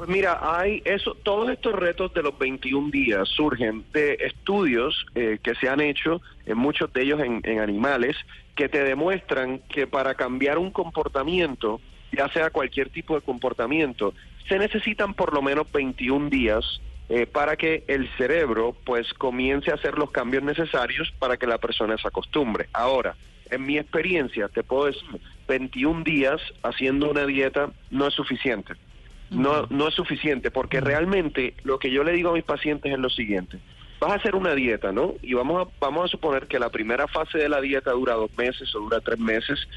Pues 0.00 0.08
mira, 0.08 0.38
hay 0.40 0.80
eso, 0.86 1.14
todos 1.14 1.50
estos 1.50 1.74
retos 1.74 2.14
de 2.14 2.22
los 2.22 2.38
21 2.38 2.90
días 2.90 3.28
surgen 3.28 3.84
de 3.92 4.14
estudios 4.14 5.04
eh, 5.14 5.38
que 5.42 5.54
se 5.56 5.68
han 5.68 5.82
hecho, 5.82 6.22
en 6.46 6.56
muchos 6.56 6.90
de 6.94 7.02
ellos 7.02 7.20
en, 7.20 7.42
en 7.44 7.60
animales, 7.60 8.16
que 8.54 8.70
te 8.70 8.82
demuestran 8.82 9.58
que 9.68 9.86
para 9.86 10.14
cambiar 10.14 10.56
un 10.56 10.70
comportamiento, 10.70 11.82
ya 12.12 12.32
sea 12.32 12.48
cualquier 12.48 12.88
tipo 12.88 13.14
de 13.14 13.20
comportamiento, 13.20 14.14
se 14.48 14.58
necesitan 14.58 15.12
por 15.12 15.34
lo 15.34 15.42
menos 15.42 15.70
21 15.70 16.30
días 16.30 16.80
eh, 17.10 17.26
para 17.26 17.56
que 17.56 17.84
el 17.86 18.08
cerebro 18.16 18.74
pues 18.86 19.12
comience 19.12 19.70
a 19.70 19.74
hacer 19.74 19.98
los 19.98 20.10
cambios 20.12 20.42
necesarios 20.42 21.12
para 21.18 21.36
que 21.36 21.46
la 21.46 21.58
persona 21.58 21.98
se 21.98 22.08
acostumbre. 22.08 22.70
Ahora, 22.72 23.16
en 23.50 23.66
mi 23.66 23.76
experiencia, 23.76 24.48
te 24.48 24.62
puedo 24.62 24.86
decir, 24.86 25.20
21 25.46 26.04
días 26.04 26.40
haciendo 26.62 27.10
una 27.10 27.26
dieta 27.26 27.68
no 27.90 28.06
es 28.06 28.14
suficiente. 28.14 28.72
No, 29.30 29.66
no 29.70 29.88
es 29.88 29.94
suficiente 29.94 30.50
porque 30.50 30.80
realmente 30.80 31.54
lo 31.62 31.78
que 31.78 31.90
yo 31.90 32.02
le 32.02 32.12
digo 32.12 32.30
a 32.30 32.34
mis 32.34 32.44
pacientes 32.44 32.92
es 32.92 32.98
lo 32.98 33.08
siguiente. 33.10 33.58
Vas 34.00 34.12
a 34.12 34.14
hacer 34.14 34.34
una 34.34 34.54
dieta, 34.54 34.92
¿no? 34.92 35.14
Y 35.22 35.34
vamos 35.34 35.66
a, 35.66 35.70
vamos 35.78 36.06
a 36.06 36.08
suponer 36.08 36.46
que 36.46 36.58
la 36.58 36.70
primera 36.70 37.06
fase 37.06 37.38
de 37.38 37.48
la 37.48 37.60
dieta 37.60 37.92
dura 37.92 38.14
dos 38.14 38.30
meses 38.36 38.74
o 38.74 38.80
dura 38.80 39.00
tres 39.00 39.18
meses. 39.18 39.68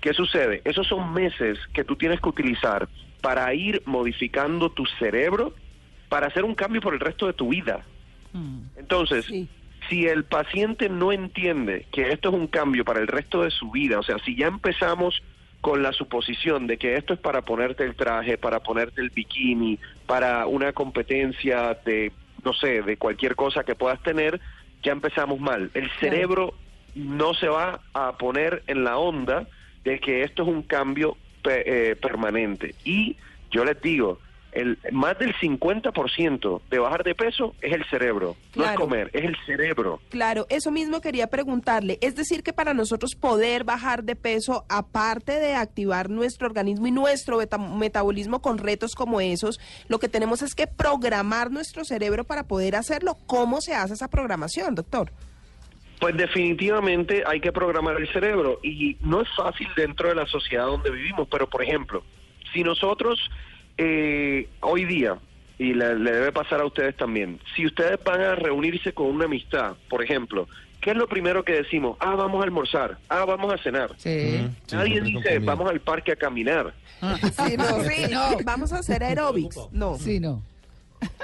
¿Qué 0.00 0.14
sucede? 0.14 0.62
Esos 0.64 0.86
son 0.86 1.12
meses 1.12 1.58
que 1.74 1.84
tú 1.84 1.96
tienes 1.96 2.20
que 2.20 2.28
utilizar 2.28 2.88
para 3.20 3.52
ir 3.54 3.82
modificando 3.84 4.70
tu 4.70 4.86
cerebro 4.98 5.54
para 6.08 6.28
hacer 6.28 6.44
un 6.44 6.54
cambio 6.54 6.80
por 6.80 6.94
el 6.94 7.00
resto 7.00 7.26
de 7.26 7.32
tu 7.32 7.48
vida. 7.48 7.84
Entonces, 8.76 9.24
Sí. 9.26 9.48
si 9.88 10.06
el 10.06 10.24
paciente 10.24 10.88
no 10.88 11.12
entiende 11.12 11.86
que 11.92 12.12
esto 12.12 12.28
es 12.30 12.34
un 12.34 12.46
cambio 12.46 12.84
para 12.84 13.00
el 13.00 13.08
resto 13.08 13.42
de 13.42 13.50
su 13.50 13.70
vida, 13.70 13.98
o 13.98 14.02
sea, 14.02 14.18
si 14.24 14.36
ya 14.36 14.46
empezamos 14.46 15.22
con 15.62 15.82
la 15.82 15.92
suposición 15.92 16.66
de 16.66 16.76
que 16.76 16.96
esto 16.96 17.14
es 17.14 17.20
para 17.20 17.40
ponerte 17.42 17.84
el 17.84 17.94
traje, 17.94 18.36
para 18.36 18.60
ponerte 18.60 19.00
el 19.00 19.08
bikini, 19.10 19.78
para 20.06 20.46
una 20.46 20.72
competencia 20.74 21.78
de, 21.86 22.12
no 22.44 22.52
sé, 22.52 22.82
de 22.82 22.96
cualquier 22.98 23.36
cosa 23.36 23.62
que 23.64 23.74
puedas 23.76 24.02
tener, 24.02 24.40
ya 24.82 24.92
empezamos 24.92 25.38
mal. 25.40 25.70
El 25.72 25.88
cerebro 26.00 26.52
no 26.96 27.32
se 27.32 27.46
va 27.48 27.80
a 27.94 28.18
poner 28.18 28.64
en 28.66 28.82
la 28.82 28.98
onda 28.98 29.46
de 29.84 29.98
que 30.00 30.24
esto 30.24 30.42
es 30.42 30.48
un 30.48 30.62
cambio 30.62 31.16
pe- 31.42 31.62
eh, 31.90 31.96
permanente. 31.96 32.74
Y 32.84 33.16
yo 33.52 33.64
les 33.64 33.80
digo, 33.80 34.20
el 34.52 34.78
más 34.92 35.18
del 35.18 35.34
50% 35.34 36.60
de 36.70 36.78
bajar 36.78 37.04
de 37.04 37.14
peso 37.14 37.54
es 37.60 37.72
el 37.72 37.84
cerebro, 37.86 38.36
no 38.54 38.64
es 38.64 38.72
comer, 38.72 39.10
es 39.12 39.24
el 39.24 39.36
cerebro. 39.46 40.00
Claro, 40.10 40.46
eso 40.50 40.70
mismo 40.70 41.00
quería 41.00 41.26
preguntarle. 41.28 41.98
Es 42.02 42.14
decir, 42.14 42.42
que 42.42 42.52
para 42.52 42.74
nosotros 42.74 43.14
poder 43.14 43.64
bajar 43.64 44.04
de 44.04 44.14
peso, 44.14 44.64
aparte 44.68 45.32
de 45.32 45.54
activar 45.54 46.10
nuestro 46.10 46.46
organismo 46.46 46.86
y 46.86 46.90
nuestro 46.90 47.38
metabolismo 47.76 48.42
con 48.42 48.58
retos 48.58 48.94
como 48.94 49.20
esos, 49.20 49.58
lo 49.88 49.98
que 49.98 50.08
tenemos 50.08 50.42
es 50.42 50.54
que 50.54 50.66
programar 50.66 51.50
nuestro 51.50 51.84
cerebro 51.84 52.24
para 52.24 52.44
poder 52.44 52.76
hacerlo. 52.76 53.16
¿Cómo 53.26 53.60
se 53.60 53.74
hace 53.74 53.94
esa 53.94 54.08
programación, 54.08 54.74
doctor? 54.74 55.10
Pues 55.98 56.16
definitivamente 56.16 57.22
hay 57.26 57.40
que 57.40 57.52
programar 57.52 57.96
el 57.96 58.12
cerebro 58.12 58.58
y 58.62 58.96
no 59.00 59.22
es 59.22 59.28
fácil 59.36 59.68
dentro 59.76 60.08
de 60.08 60.16
la 60.16 60.26
sociedad 60.26 60.66
donde 60.66 60.90
vivimos, 60.90 61.28
pero 61.30 61.48
por 61.48 61.62
ejemplo, 61.62 62.02
si 62.52 62.64
nosotros 62.64 63.18
eh, 63.78 64.48
hoy 64.60 64.84
día, 64.84 65.16
y 65.58 65.74
le, 65.74 65.98
le 65.98 66.12
debe 66.12 66.32
pasar 66.32 66.60
a 66.60 66.66
ustedes 66.66 66.96
también, 66.96 67.38
si 67.54 67.66
ustedes 67.66 67.98
van 68.04 68.20
a 68.20 68.34
reunirse 68.34 68.92
con 68.92 69.06
una 69.06 69.26
amistad, 69.26 69.74
por 69.88 70.02
ejemplo, 70.02 70.48
¿qué 70.80 70.90
es 70.90 70.96
lo 70.96 71.06
primero 71.06 71.44
que 71.44 71.52
decimos? 71.52 71.96
Ah, 72.00 72.14
vamos 72.14 72.40
a 72.40 72.44
almorzar, 72.44 72.98
ah, 73.08 73.24
vamos 73.24 73.52
a 73.52 73.58
cenar. 73.58 73.90
Sí. 73.96 74.48
Sí, 74.66 74.76
Nadie 74.76 75.00
dice, 75.00 75.38
vamos 75.38 75.70
al 75.70 75.80
parque 75.80 76.12
a 76.12 76.16
caminar. 76.16 76.74
Sí, 77.02 77.56
no, 77.56 77.82
sí, 77.82 78.06
no. 78.12 78.38
Vamos 78.44 78.72
a 78.72 78.78
hacer 78.78 79.02
aeróbics. 79.02 79.58
No. 79.72 79.98
Sí, 79.98 80.20
no. 80.20 80.40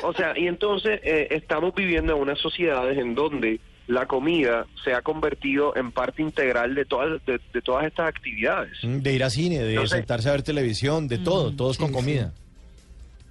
O 0.02 0.12
sea, 0.12 0.36
y 0.36 0.48
entonces 0.48 1.00
eh, 1.04 1.28
estamos 1.30 1.72
viviendo 1.72 2.16
en 2.16 2.22
unas 2.22 2.40
sociedades 2.40 2.98
en 2.98 3.14
donde 3.14 3.60
la 3.88 4.06
comida 4.06 4.66
se 4.84 4.94
ha 4.94 5.02
convertido 5.02 5.74
en 5.76 5.90
parte 5.92 6.22
integral 6.22 6.74
de 6.76 6.84
todas, 6.84 7.24
de, 7.26 7.40
de 7.52 7.60
todas 7.62 7.84
estas 7.86 8.08
actividades. 8.08 8.72
Mm, 8.84 8.98
De 8.98 9.12
ir 9.14 9.24
a 9.24 9.30
cine, 9.30 9.58
de 9.58 9.70
Entonces- 9.70 9.98
sentarse 9.98 10.28
a 10.28 10.32
ver 10.32 10.42
televisión, 10.42 11.08
de 11.08 11.18
todo, 11.18 11.52
todos 11.56 11.76
con 11.78 11.90
comida. 11.90 12.32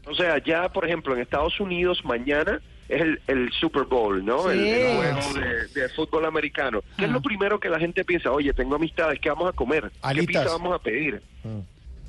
O 0.05 0.13
sea, 0.15 0.37
ya, 0.43 0.69
por 0.69 0.85
ejemplo, 0.85 1.13
en 1.15 1.21
Estados 1.21 1.59
Unidos 1.59 2.03
mañana 2.05 2.59
es 2.89 3.01
el, 3.01 3.21
el 3.27 3.51
Super 3.51 3.83
Bowl, 3.83 4.23
¿no? 4.25 4.49
El, 4.49 4.59
Sí. 4.59 4.69
el 4.69 4.95
juego 4.95 5.33
de, 5.73 5.81
de 5.81 5.89
fútbol 5.89 6.25
americano. 6.25 6.81
¿Qué 6.97 7.03
es 7.05 7.09
Ah. 7.09 7.13
lo 7.13 7.21
primero 7.21 7.59
que 7.59 7.69
la 7.69 7.77
gente 7.79 8.03
piensa? 8.05 8.31
Oye, 8.31 8.53
tengo 8.53 8.75
amistades, 8.75 9.19
¿qué 9.19 9.29
vamos 9.29 9.49
a 9.49 9.51
comer? 9.53 9.91
Alitas. 10.01 10.25
¿Qué 10.27 10.27
pizza 10.27 10.57
vamos 10.57 10.73
a 10.73 10.79
pedir? 10.79 11.21
Mm. 11.43 11.59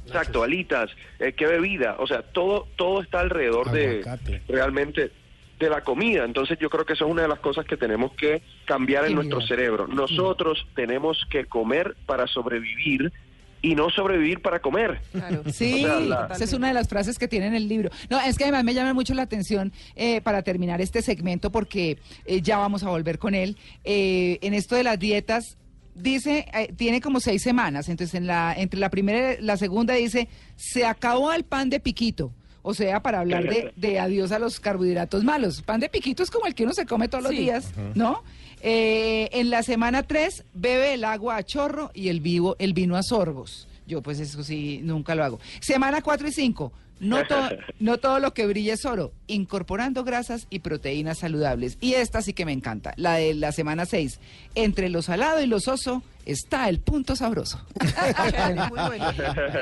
Exacto, 0.06 0.42
alitas, 0.42 0.90
eh, 1.18 1.34
qué 1.34 1.44
bebida, 1.46 1.96
o 1.98 2.06
sea, 2.06 2.22
todo 2.22 2.66
todo 2.76 3.02
está 3.02 3.20
alrededor 3.20 3.68
Aguacate. 3.68 4.32
de 4.32 4.42
realmente 4.48 5.10
de 5.58 5.68
la 5.70 5.82
comida. 5.82 6.24
Entonces 6.24 6.58
yo 6.60 6.70
creo 6.70 6.84
que 6.84 6.92
eso 6.92 7.04
es 7.06 7.10
una 7.10 7.22
de 7.22 7.28
las 7.28 7.40
cosas 7.40 7.64
que 7.66 7.76
tenemos 7.76 8.12
que 8.14 8.42
cambiar 8.64 9.04
en 9.04 9.10
Sí, 9.10 9.14
nuestro 9.14 9.38
mira. 9.38 9.48
cerebro. 9.48 9.86
Nosotros 9.88 10.66
tenemos 10.74 11.18
que 11.30 11.46
comer 11.46 11.96
para 12.06 12.26
sobrevivir 12.26 13.12
y 13.60 13.74
no 13.74 13.90
sobrevivir 13.90 14.40
para 14.40 14.60
comer. 14.60 15.00
Claro. 15.10 15.42
Sí, 15.52 15.82
O 15.84 15.88
sea, 15.88 16.00
la- 16.00 16.28
esa 16.32 16.44
es 16.44 16.52
una 16.52 16.68
de 16.68 16.74
las 16.74 16.88
frases 16.88 17.18
que 17.18 17.26
tiene 17.26 17.48
en 17.48 17.54
el 17.56 17.66
libro. 17.66 17.90
No, 18.08 18.20
es 18.20 18.38
que 18.38 18.44
además 18.44 18.62
me 18.62 18.72
llama 18.72 18.94
mucho 18.94 19.14
la 19.14 19.22
atención 19.22 19.72
eh, 19.96 20.20
para 20.20 20.42
terminar 20.42 20.80
este 20.80 21.02
segmento 21.02 21.50
porque 21.50 21.98
eh, 22.24 22.40
ya 22.40 22.58
vamos 22.58 22.84
a 22.84 22.90
volver 22.90 23.18
con 23.18 23.34
él. 23.34 23.56
Eh, 23.82 24.38
en 24.42 24.54
esto 24.54 24.76
de 24.76 24.84
las 24.84 24.96
dietas, 25.00 25.58
dice, 25.96 26.46
eh, 26.54 26.72
tiene 26.76 27.00
como 27.00 27.18
seis 27.18 27.42
semanas, 27.42 27.88
entonces 27.88 28.14
en 28.14 28.28
la, 28.28 28.54
entre 28.56 28.78
la 28.78 28.90
primera 28.90 29.34
y 29.34 29.42
la 29.42 29.56
segunda 29.56 29.94
dice, 29.94 30.28
se 30.54 30.84
acabó 30.84 31.32
el 31.32 31.42
pan 31.42 31.68
de 31.68 31.80
piquito. 31.80 32.30
O 32.70 32.74
sea, 32.74 33.00
para 33.00 33.20
hablar 33.20 33.44
de, 33.44 33.72
de 33.76 33.98
adiós 33.98 34.30
a 34.30 34.38
los 34.38 34.60
carbohidratos 34.60 35.24
malos. 35.24 35.62
Pan 35.62 35.80
de 35.80 35.88
piquito 35.88 36.22
es 36.22 36.30
como 36.30 36.44
el 36.44 36.54
que 36.54 36.64
uno 36.64 36.74
se 36.74 36.84
come 36.84 37.08
todos 37.08 37.24
los 37.24 37.32
días, 37.32 37.72
¿no? 37.94 38.22
Eh, 38.60 39.30
en 39.32 39.48
la 39.48 39.62
semana 39.62 40.02
3, 40.02 40.44
bebe 40.52 40.92
el 40.92 41.04
agua 41.04 41.36
a 41.36 41.42
chorro 41.44 41.90
y 41.94 42.08
el, 42.08 42.20
vivo, 42.20 42.56
el 42.58 42.74
vino 42.74 42.96
a 42.96 43.02
sorbos. 43.02 43.66
Yo 43.86 44.02
pues 44.02 44.20
eso 44.20 44.42
sí, 44.42 44.80
nunca 44.82 45.14
lo 45.14 45.24
hago. 45.24 45.40
Semana 45.60 46.02
4 46.02 46.28
y 46.28 46.32
5, 46.32 46.72
no, 47.00 47.26
to- 47.26 47.48
no 47.80 47.96
todo 47.96 48.18
lo 48.18 48.34
que 48.34 48.46
brilla 48.46 48.74
es 48.74 48.84
oro, 48.84 49.12
incorporando 49.28 50.04
grasas 50.04 50.46
y 50.50 50.58
proteínas 50.58 51.20
saludables. 51.20 51.78
Y 51.80 51.94
esta 51.94 52.20
sí 52.20 52.34
que 52.34 52.44
me 52.44 52.52
encanta, 52.52 52.92
la 52.96 53.14
de 53.14 53.32
la 53.32 53.50
semana 53.52 53.86
6. 53.86 54.20
Entre 54.54 54.90
lo 54.90 55.00
salado 55.00 55.40
y 55.42 55.46
lo 55.46 55.58
soso 55.60 56.02
está 56.32 56.68
el 56.68 56.80
punto 56.80 57.16
sabroso. 57.16 57.60
Muy 58.68 58.80
bueno. 58.86 59.10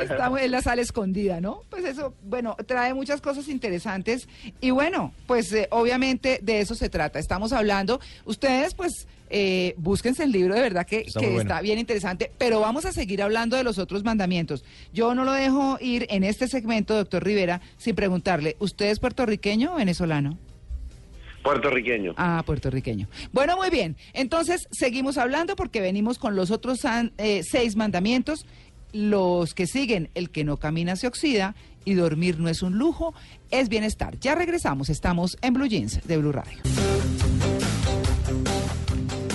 Está 0.03 0.31
muy- 0.31 0.41
es 0.43 0.51
la 0.51 0.63
sal 0.63 0.79
escondida, 0.79 1.41
¿no? 1.41 1.63
Pues 1.71 1.85
eso, 1.85 2.15
bueno, 2.25 2.57
trae 2.67 2.95
muchas 2.95 3.21
cosas 3.21 3.49
interesantes 3.49 4.29
y 4.61 4.71
bueno, 4.71 5.13
pues 5.27 5.53
eh, 5.53 5.69
obviamente 5.71 6.41
de 6.43 6.61
eso 6.61 6.75
se 6.75 6.89
trata. 6.89 7.19
Estamos 7.19 7.53
hablando, 7.53 8.01
ustedes 8.25 8.75
pues 8.75 9.07
eh, 9.31 9.75
búsquense 9.79 10.23
el 10.23 10.31
libro 10.33 10.55
de 10.55 10.61
verdad 10.61 10.87
que, 10.87 11.01
Está 11.01 11.21
que 11.21 11.27
muy 11.27 11.35
bueno. 11.37 11.51
está 11.51 11.61
bien 11.61 11.79
interesante, 11.79 12.31
pero 12.39 12.61
vamos 12.61 12.85
a 12.85 12.93
seguir 12.93 13.23
hablando 13.23 13.57
de 13.57 13.65
los 13.65 13.79
otros 13.79 14.05
mandamientos. 14.05 14.65
Yo 14.93 15.15
no 15.15 15.25
lo 15.25 15.33
dejo 15.33 15.79
ir 15.81 16.07
en 16.11 16.23
este 16.25 16.47
segmento, 16.49 16.95
doctor 16.95 17.25
Rivera, 17.25 17.61
sin 17.77 17.95
preguntarle, 17.97 18.57
¿usted 18.61 18.87
es 18.91 19.01
puertorriqueño 19.01 19.73
o 19.75 19.77
venezolano? 19.77 20.39
Puertorriqueño. 21.47 22.15
Ah, 22.17 22.43
puertorriqueño. 22.45 23.07
Bueno, 23.33 23.57
muy 23.57 23.71
bien. 23.71 23.97
Entonces, 24.15 24.67
seguimos 24.73 25.17
hablando 25.17 25.55
porque 25.55 25.81
venimos 25.81 26.19
con 26.19 26.35
los 26.35 26.51
otros 26.51 26.81
eh, 27.19 27.43
seis 27.49 27.77
mandamientos. 27.77 28.47
Los 28.93 29.55
que 29.55 29.69
siguen, 29.69 30.11
el 30.15 30.31
que 30.31 30.43
no 30.43 30.57
camina 30.57 30.97
se 30.97 31.07
oxida 31.07 31.55
y 31.85 31.95
dormir 31.95 32.41
no 32.41 32.49
es 32.49 32.63
un 32.63 32.79
lujo, 32.79 33.15
es 33.53 33.69
bienestar. 33.69 34.19
Ya 34.19 34.35
regresamos, 34.35 34.89
estamos 34.91 35.39
en 35.41 35.55
Blue 35.55 35.67
Jeans 35.67 36.01
de 36.05 36.17
Blue 36.17 36.33
Radio. 36.33 36.59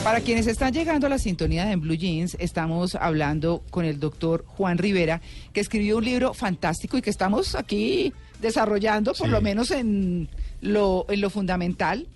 Para 0.03 0.19
quienes 0.19 0.47
están 0.47 0.73
llegando 0.73 1.07
a 1.07 1.09
la 1.09 1.17
sintonía 1.17 1.63
de 1.65 1.77
Blue 1.77 1.95
Jeans, 1.95 2.35
estamos 2.39 2.95
hablando 2.95 3.63
con 3.69 3.85
el 3.85 4.01
doctor 4.01 4.43
Juan 4.47 4.77
Rivera, 4.77 5.21
que 5.53 5.61
escribió 5.61 5.97
un 5.97 6.03
libro 6.03 6.33
fantástico 6.33 6.97
y 6.97 7.01
que 7.01 7.09
estamos 7.09 7.55
aquí 7.55 8.11
desarrollando, 8.41 9.13
por 9.13 9.27
Sí. 9.27 9.31
lo 9.31 9.41
menos 9.41 9.71
en 9.71 10.29
lo, 10.61 11.05
en 11.09 11.21
lo 11.21 11.29
fundamental. 11.29 12.07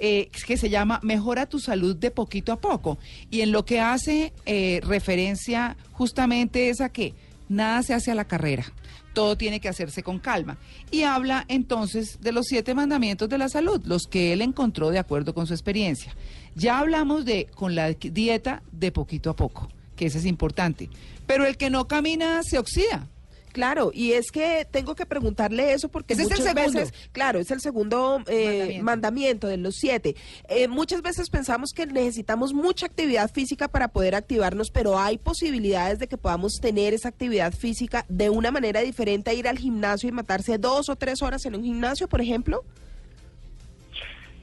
eh, 0.00 0.28
que 0.44 0.56
se 0.56 0.70
llama 0.70 0.98
Mejora 1.04 1.46
tu 1.46 1.60
salud 1.60 1.94
de 1.94 2.10
poquito 2.10 2.50
a 2.50 2.60
poco. 2.60 2.98
Y 3.30 3.42
en 3.42 3.52
lo 3.52 3.64
que 3.64 3.78
hace 3.80 4.32
eh, 4.44 4.80
referencia 4.82 5.76
justamente 5.92 6.68
es 6.68 6.80
a 6.80 6.88
que 6.88 7.14
nada 7.48 7.80
se 7.84 7.94
hace 7.94 8.10
a 8.10 8.16
la 8.16 8.24
carrera. 8.24 8.64
Todo 9.12 9.36
tiene 9.38 9.60
que 9.60 9.68
hacerse 9.68 10.02
con 10.02 10.18
calma. 10.18 10.58
Y 10.90 11.04
habla 11.04 11.44
entonces 11.46 12.18
de 12.20 12.32
los 12.32 12.46
siete 12.46 12.74
mandamientos 12.74 13.28
de 13.28 13.38
la 13.38 13.48
salud, 13.48 13.80
los 13.84 14.08
que 14.08 14.32
él 14.32 14.42
encontró 14.42 14.90
de 14.90 14.98
acuerdo 14.98 15.32
con 15.32 15.46
su 15.46 15.54
experiencia. 15.54 16.12
Ya 16.56 16.80
hablamos 16.80 17.24
de 17.24 17.46
con 17.54 17.76
la 17.76 17.92
dieta 17.92 18.64
de 18.72 18.90
poquito 18.90 19.30
a 19.30 19.36
poco, 19.36 19.68
que 19.94 20.06
ese 20.06 20.18
es 20.18 20.26
importante. 20.26 20.90
Pero 21.28 21.46
el 21.46 21.56
que 21.56 21.70
no 21.70 21.86
camina 21.86 22.42
se 22.42 22.58
oxida. 22.58 23.06
Claro, 23.54 23.92
y 23.94 24.14
es 24.14 24.32
que 24.32 24.66
tengo 24.68 24.96
que 24.96 25.06
preguntarle 25.06 25.74
eso 25.74 25.88
porque 25.88 26.14
Ese 26.14 26.24
es 26.24 26.30
el 26.32 26.38
muchas 26.38 26.54
segundo. 26.56 26.80
veces, 26.80 26.94
claro, 27.12 27.38
es 27.38 27.52
el 27.52 27.60
segundo 27.60 28.16
eh, 28.26 28.80
Mandamiento. 28.82 28.84
mandamiento. 28.84 29.46
de 29.46 29.56
los 29.58 29.76
siete. 29.76 30.16
Eh, 30.48 30.66
muchas 30.66 31.02
veces 31.02 31.30
pensamos 31.30 31.70
que 31.72 31.86
necesitamos 31.86 32.52
mucha 32.52 32.86
actividad 32.86 33.30
física 33.30 33.68
para 33.68 33.86
poder 33.86 34.16
activarnos, 34.16 34.72
pero 34.72 34.98
hay 34.98 35.18
posibilidades 35.18 36.00
de 36.00 36.08
que 36.08 36.16
podamos 36.16 36.54
tener 36.60 36.94
esa 36.94 37.08
actividad 37.10 37.54
física 37.54 38.04
de 38.08 38.28
una 38.28 38.50
manera 38.50 38.80
diferente 38.80 39.30
a 39.30 39.34
ir 39.34 39.46
al 39.46 39.56
gimnasio 39.58 40.08
y 40.08 40.12
matarse 40.12 40.58
dos 40.58 40.88
o 40.88 40.96
tres 40.96 41.22
horas 41.22 41.46
en 41.46 41.54
un 41.54 41.62
gimnasio, 41.62 42.08
por 42.08 42.20
ejemplo. 42.20 42.64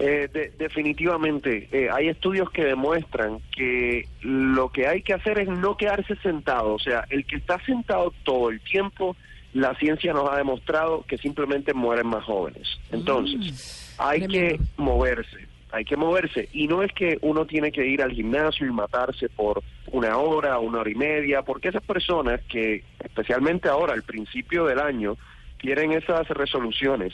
Eh, 0.04 0.28
de- 0.34 0.52
definitivamente, 0.58 1.70
eh, 1.72 1.90
hay 1.92 2.08
estudios 2.10 2.50
que 2.50 2.64
demuestran 2.66 3.40
que 3.56 4.08
lo 4.22 4.70
que 4.70 4.88
hay 4.88 5.02
que 5.04 5.14
hacer 5.14 5.38
es 5.40 5.48
no 5.48 5.78
quedarse 5.78 6.16
sentado. 6.18 6.74
O 6.74 6.80
sea, 6.80 7.06
el 7.10 7.26
que 7.26 7.36
está 7.36 7.60
sentado 7.66 8.12
todo 8.24 8.50
el 8.50 8.60
tiempo, 8.62 9.16
la 9.54 9.76
ciencia 9.76 10.12
nos 10.14 10.30
ha 10.30 10.38
demostrado 10.38 11.04
que 11.08 11.18
simplemente 11.18 11.74
mueren 11.74 12.08
más 12.08 12.24
jóvenes. 12.24 12.68
Entonces, 12.92 13.94
hay 14.00 14.22
tremendo. 14.28 14.58
que 14.58 14.82
moverse, 14.82 15.48
hay 15.72 15.86
que 15.86 15.98
moverse. 15.98 16.50
Y 16.52 16.68
no 16.68 16.82
es 16.82 16.92
que 16.94 17.20
uno 17.22 17.46
tiene 17.46 17.72
que 17.72 17.86
ir 17.86 18.02
al 18.02 18.12
gimnasio 18.12 18.66
y 18.66 18.72
matarse 18.72 19.30
por 19.30 19.62
una 19.92 20.18
hora, 20.18 20.58
una 20.58 20.80
hora 20.80 20.90
y 20.90 20.96
media, 20.96 21.42
porque 21.44 21.68
esas 21.68 21.84
personas 21.84 22.42
que, 22.50 22.84
especialmente 23.04 23.68
ahora, 23.70 23.94
al 23.94 24.04
principio 24.04 24.66
del 24.66 24.80
año, 24.80 25.16
quieren 25.58 25.92
esas 25.92 26.28
resoluciones 26.30 27.14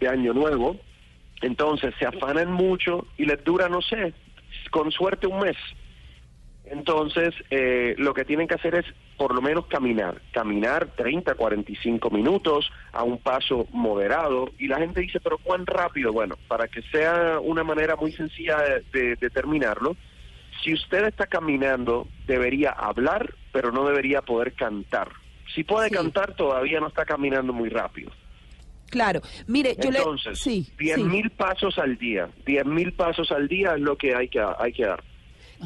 de 0.00 0.08
año 0.08 0.34
nuevo, 0.34 0.76
entonces 1.42 1.94
se 1.98 2.06
afanan 2.06 2.52
mucho 2.52 3.06
y 3.16 3.24
les 3.26 3.42
dura, 3.44 3.68
no 3.68 3.82
sé, 3.82 4.14
con 4.70 4.90
suerte 4.90 5.26
un 5.26 5.40
mes. 5.40 5.56
Entonces, 6.64 7.32
eh, 7.50 7.94
lo 7.98 8.12
que 8.12 8.24
tienen 8.24 8.48
que 8.48 8.54
hacer 8.54 8.74
es 8.74 8.84
por 9.16 9.32
lo 9.34 9.40
menos 9.40 9.66
caminar, 9.66 10.20
caminar 10.32 10.88
30, 10.96 11.34
45 11.34 12.10
minutos 12.10 12.68
a 12.92 13.04
un 13.04 13.18
paso 13.18 13.66
moderado. 13.70 14.50
Y 14.58 14.66
la 14.66 14.78
gente 14.78 15.00
dice, 15.00 15.20
pero 15.20 15.38
¿cuán 15.38 15.64
rápido? 15.64 16.12
Bueno, 16.12 16.34
para 16.48 16.66
que 16.66 16.82
sea 16.82 17.38
una 17.40 17.62
manera 17.62 17.94
muy 17.96 18.10
sencilla 18.12 18.58
de, 18.60 18.84
de 18.92 19.16
determinarlo, 19.16 19.96
si 20.64 20.74
usted 20.74 21.06
está 21.06 21.26
caminando, 21.26 22.08
debería 22.26 22.70
hablar, 22.70 23.32
pero 23.52 23.70
no 23.70 23.86
debería 23.86 24.22
poder 24.22 24.54
cantar. 24.54 25.08
Si 25.54 25.62
puede 25.62 25.88
Sí. 25.88 25.94
cantar, 25.94 26.34
todavía 26.34 26.80
no 26.80 26.88
está 26.88 27.04
caminando 27.04 27.52
muy 27.52 27.68
rápido. 27.68 28.10
Claro, 28.90 29.20
mire, 29.46 29.76
yo 29.82 29.88
Entonces, 29.90 30.26
le... 30.26 30.36
Sí, 30.36 30.68
10 30.78 30.96
sí. 30.96 31.02
mil 31.04 31.30
pasos 31.30 31.78
al 31.78 31.96
día. 31.98 32.28
10 32.46 32.66
mil 32.66 32.92
pasos 32.94 33.30
al 33.32 33.48
día 33.48 33.74
es 33.74 33.80
lo 33.80 33.96
que 33.96 34.14
hay 34.14 34.28
que, 34.28 34.40
hay 34.58 34.72
que 34.72 34.84
dar. 34.84 35.02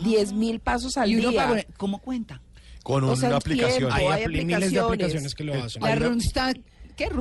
10 0.04 0.32
mil 0.32 0.60
pasos 0.60 0.96
al 0.96 1.10
y 1.10 1.16
uno 1.16 1.30
día. 1.30 1.46
poner- 1.48 1.66
¿Cómo 1.76 1.98
cuenta? 2.00 2.40
Con 2.82 3.04
O 3.04 3.08
una 3.08 3.16
sea, 3.16 3.28
el 3.28 3.34
aplicación. 3.36 3.90
tiempo, 3.90 3.94
Hay, 3.94 4.06
hay 4.06 4.24
apli- 4.24 4.44
miles 4.44 4.72
de 4.72 4.78
aplicaciones. 4.78 4.84
aplicaciones 4.84 5.34
que 5.34 5.44
lo 5.44 5.54
hacen. 5.54 5.82
La 5.82 5.88
Hay 5.88 5.96
una- 5.98 6.06
¿qué? 7.08 7.14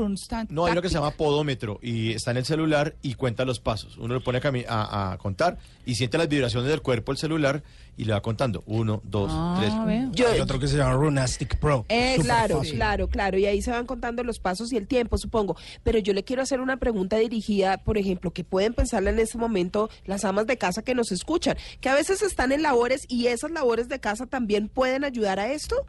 No, 0.54 0.66
hay 0.66 0.74
lo 0.76 0.82
que 0.82 0.90
se 0.90 0.96
llama 0.96 1.12
podómetro 1.12 1.80
y 1.82 2.14
está 2.14 2.32
en 2.32 2.38
el 2.38 2.46
celular 2.46 2.96
y 3.02 3.14
cuenta 3.16 3.46
los 3.46 3.60
pasos. 3.60 3.98
Uno 3.98 4.16
le 4.16 4.20
pone 4.22 4.40
a, 4.40 4.42
cami- 4.42 4.66
a- 4.68 5.14
a 5.14 5.18
contar 5.18 5.58
y 5.86 5.96
siente 5.96 6.18
las 6.18 6.28
vibraciones 6.28 6.70
del 6.70 6.82
cuerpo 6.82 7.12
el 7.12 7.18
celular 7.18 7.64
y 7.98 8.06
le 8.06 8.14
va 8.14 8.22
contando. 8.22 8.64
Uno, 8.66 9.02
dos, 9.04 9.30
Ah, 9.34 9.58
tres. 9.60 10.06
Yo- 10.14 10.30
Hay 10.30 10.40
otro 10.40 10.58
que 10.60 10.68
se 10.68 10.78
llama 10.78 10.94
Runastic 10.94 11.58
Pro. 11.60 11.86
Eh, 11.90 12.16
Claro, 12.22 12.60
fácil. 12.60 12.76
claro, 12.76 13.08
claro. 13.10 13.38
Y 13.38 13.46
ahí 13.46 13.62
se 13.62 13.72
van 13.72 13.86
contando 13.86 14.24
los 14.24 14.40
pasos 14.40 14.72
y 14.72 14.78
el 14.78 14.88
tiempo, 14.88 15.18
supongo. 15.18 15.58
Pero 15.84 16.00
yo 16.00 16.14
le 16.14 16.24
quiero 16.24 16.42
hacer 16.42 16.62
una 16.62 16.78
pregunta 16.78 17.18
dirigida, 17.18 17.78
por 17.78 17.98
ejemplo, 17.98 18.32
que 18.32 18.44
pueden 18.44 18.74
pensarla 18.74 19.10
en 19.10 19.20
este 19.20 19.38
momento 19.38 19.90
las 20.06 20.24
amas 20.26 20.48
de 20.48 20.58
casa 20.58 20.82
que 20.82 20.96
nos 20.96 21.12
escuchan, 21.12 21.58
que 21.82 21.90
a 21.90 21.94
veces 21.96 22.22
están 22.22 22.52
en 22.52 22.62
labores 22.62 23.06
y 23.10 23.28
esas 23.28 23.52
labores 23.52 23.90
de 23.90 24.00
casa 24.00 24.26
también 24.28 24.70
pueden 24.70 25.04
ayudar 25.04 25.40
a 25.40 25.52
esto. 25.52 25.86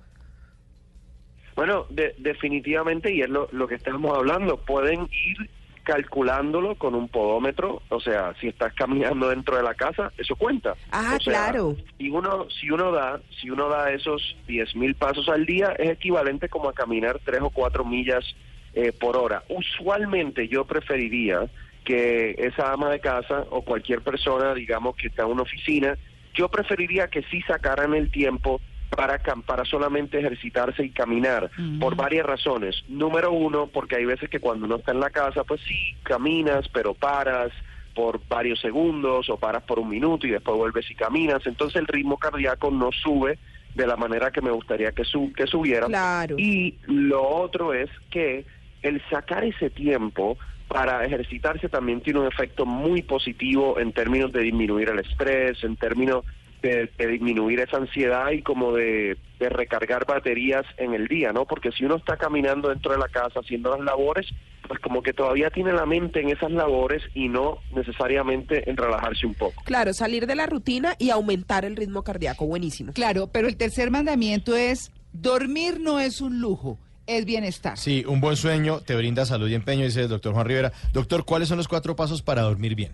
Bueno, 1.60 1.84
de- 1.90 2.14
definitivamente, 2.16 3.12
y 3.12 3.20
es 3.20 3.28
lo, 3.28 3.46
lo 3.52 3.68
que 3.68 3.74
estamos 3.74 4.16
hablando, 4.16 4.56
pueden 4.56 5.02
ir 5.12 5.50
calculándolo 5.82 6.74
con 6.76 6.94
un 6.94 7.10
podómetro, 7.10 7.82
o 7.90 8.00
sea, 8.00 8.34
si 8.40 8.48
estás 8.48 8.72
caminando 8.72 9.28
dentro 9.28 9.58
de 9.58 9.62
la 9.62 9.74
casa, 9.74 10.10
eso 10.16 10.36
cuenta. 10.36 10.74
Ah, 10.90 11.16
O 11.18 11.20
sea, 11.20 11.48
claro. 11.50 11.76
Si 11.98 12.08
uno, 12.08 12.46
si 12.48 12.70
uno 12.70 12.90
da, 12.92 13.20
si 13.38 13.50
uno 13.50 13.68
da 13.68 13.92
esos 13.92 14.22
10 14.48 14.74
mil 14.74 14.94
pasos 14.94 15.28
al 15.28 15.44
día, 15.44 15.74
es 15.78 15.90
equivalente 15.90 16.48
como 16.48 16.70
a 16.70 16.72
caminar 16.72 17.20
3 17.22 17.42
o 17.42 17.50
4 17.50 17.84
millas 17.84 18.24
eh, 18.72 18.92
por 18.98 19.18
hora. 19.18 19.44
Usualmente 19.50 20.48
yo 20.48 20.64
preferiría 20.64 21.46
que 21.84 22.36
esa 22.38 22.72
ama 22.72 22.88
de 22.88 23.00
casa 23.00 23.44
o 23.50 23.60
cualquier 23.60 24.00
persona, 24.00 24.54
digamos, 24.54 24.96
que 24.96 25.08
está 25.08 25.24
en 25.24 25.32
una 25.32 25.42
oficina, 25.42 25.98
yo 26.32 26.48
preferiría 26.48 27.08
que 27.08 27.20
sí 27.24 27.42
sacaran 27.42 27.92
el 27.92 28.10
tiempo 28.10 28.62
para, 28.90 29.18
para 29.18 29.64
solamente 29.64 30.18
ejercitarse 30.18 30.84
y 30.84 30.90
caminar, 30.90 31.50
por 31.78 31.94
varias 31.96 32.26
razones. 32.26 32.76
Número 32.88 33.32
uno, 33.32 33.68
porque 33.68 33.96
hay 33.96 34.04
veces 34.04 34.28
que 34.28 34.40
cuando 34.40 34.66
uno 34.66 34.76
está 34.76 34.92
en 34.92 35.00
la 35.00 35.10
casa, 35.10 35.44
pues 35.44 35.60
sí, 35.66 35.94
caminas, 36.02 36.68
pero 36.68 36.94
paras 36.94 37.52
por 37.94 38.20
varios 38.28 38.60
segundos 38.60 39.28
o 39.30 39.36
paras 39.36 39.62
por 39.62 39.78
un 39.78 39.88
minuto 39.88 40.26
y 40.26 40.30
después 40.30 40.56
vuelves 40.56 40.90
y 40.90 40.94
caminas. 40.94 41.46
Entonces 41.46 41.80
el 41.80 41.86
ritmo 41.86 42.16
cardíaco 42.18 42.70
no 42.70 42.90
sube 42.92 43.38
de 43.74 43.86
la 43.86 43.96
manera 43.96 44.30
que 44.30 44.40
me 44.42 44.50
gustaría 44.50 44.92
que, 44.92 45.04
su- 45.04 45.32
que 45.32 45.46
subiera. 45.46 45.86
Claro. 45.86 46.36
Y 46.38 46.76
lo 46.86 47.26
otro 47.26 47.72
es 47.72 47.88
que 48.10 48.44
el 48.82 49.00
sacar 49.10 49.44
ese 49.44 49.70
tiempo 49.70 50.36
para 50.68 51.04
ejercitarse 51.04 51.68
también 51.68 52.00
tiene 52.00 52.20
un 52.20 52.26
efecto 52.26 52.64
muy 52.64 53.02
positivo 53.02 53.78
en 53.78 53.92
términos 53.92 54.32
de 54.32 54.40
disminuir 54.42 54.88
el 54.88 55.00
estrés, 55.00 55.62
en 55.64 55.76
términos 55.76 56.24
de, 56.62 56.90
de 56.98 57.06
disminuir 57.06 57.60
esa 57.60 57.78
ansiedad 57.78 58.30
y 58.30 58.42
como 58.42 58.72
de, 58.72 59.16
de 59.38 59.48
recargar 59.48 60.06
baterías 60.06 60.64
en 60.76 60.94
el 60.94 61.08
día, 61.08 61.32
¿no? 61.32 61.46
Porque 61.46 61.72
si 61.72 61.84
uno 61.84 61.96
está 61.96 62.16
caminando 62.16 62.68
dentro 62.68 62.92
de 62.92 62.98
la 62.98 63.08
casa 63.08 63.40
haciendo 63.40 63.70
las 63.70 63.80
labores, 63.80 64.26
pues 64.68 64.78
como 64.80 65.02
que 65.02 65.12
todavía 65.12 65.50
tiene 65.50 65.72
la 65.72 65.86
mente 65.86 66.20
en 66.20 66.28
esas 66.28 66.52
labores 66.52 67.02
y 67.14 67.28
no 67.28 67.58
necesariamente 67.74 68.70
en 68.70 68.76
relajarse 68.76 69.26
un 69.26 69.34
poco. 69.34 69.62
Claro, 69.64 69.92
salir 69.92 70.26
de 70.26 70.36
la 70.36 70.46
rutina 70.46 70.94
y 70.98 71.10
aumentar 71.10 71.64
el 71.64 71.74
ritmo 71.74 72.04
cardíaco. 72.04 72.46
Buenísimo. 72.46 72.92
Claro, 72.92 73.28
pero 73.32 73.48
el 73.48 73.56
tercer 73.56 73.90
mandamiento 73.90 74.54
es, 74.54 74.92
dormir 75.12 75.80
no 75.80 75.98
es 75.98 76.20
un 76.20 76.40
lujo, 76.40 76.78
es 77.06 77.24
bienestar. 77.24 77.78
Sí, 77.78 78.04
un 78.06 78.20
buen 78.20 78.36
sueño 78.36 78.80
te 78.80 78.94
brinda 78.94 79.26
salud 79.26 79.48
y 79.48 79.54
empeño, 79.54 79.84
dice 79.84 80.02
el 80.02 80.08
doctor 80.08 80.34
Juan 80.34 80.46
Rivera. 80.46 80.72
Doctor, 80.92 81.24
¿cuáles 81.24 81.48
son 81.48 81.58
los 81.58 81.66
cuatro 81.66 81.96
pasos 81.96 82.22
para 82.22 82.42
dormir 82.42 82.74
bien? 82.76 82.92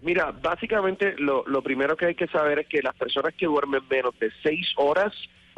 Mira, 0.00 0.32
básicamente 0.32 1.14
lo, 1.18 1.44
lo 1.46 1.62
primero 1.62 1.96
que 1.96 2.06
hay 2.06 2.14
que 2.14 2.28
saber 2.28 2.60
es 2.60 2.68
que 2.68 2.82
las 2.82 2.94
personas 2.94 3.34
que 3.34 3.46
duermen 3.46 3.82
menos 3.90 4.18
de 4.18 4.30
seis 4.42 4.66
horas 4.76 5.12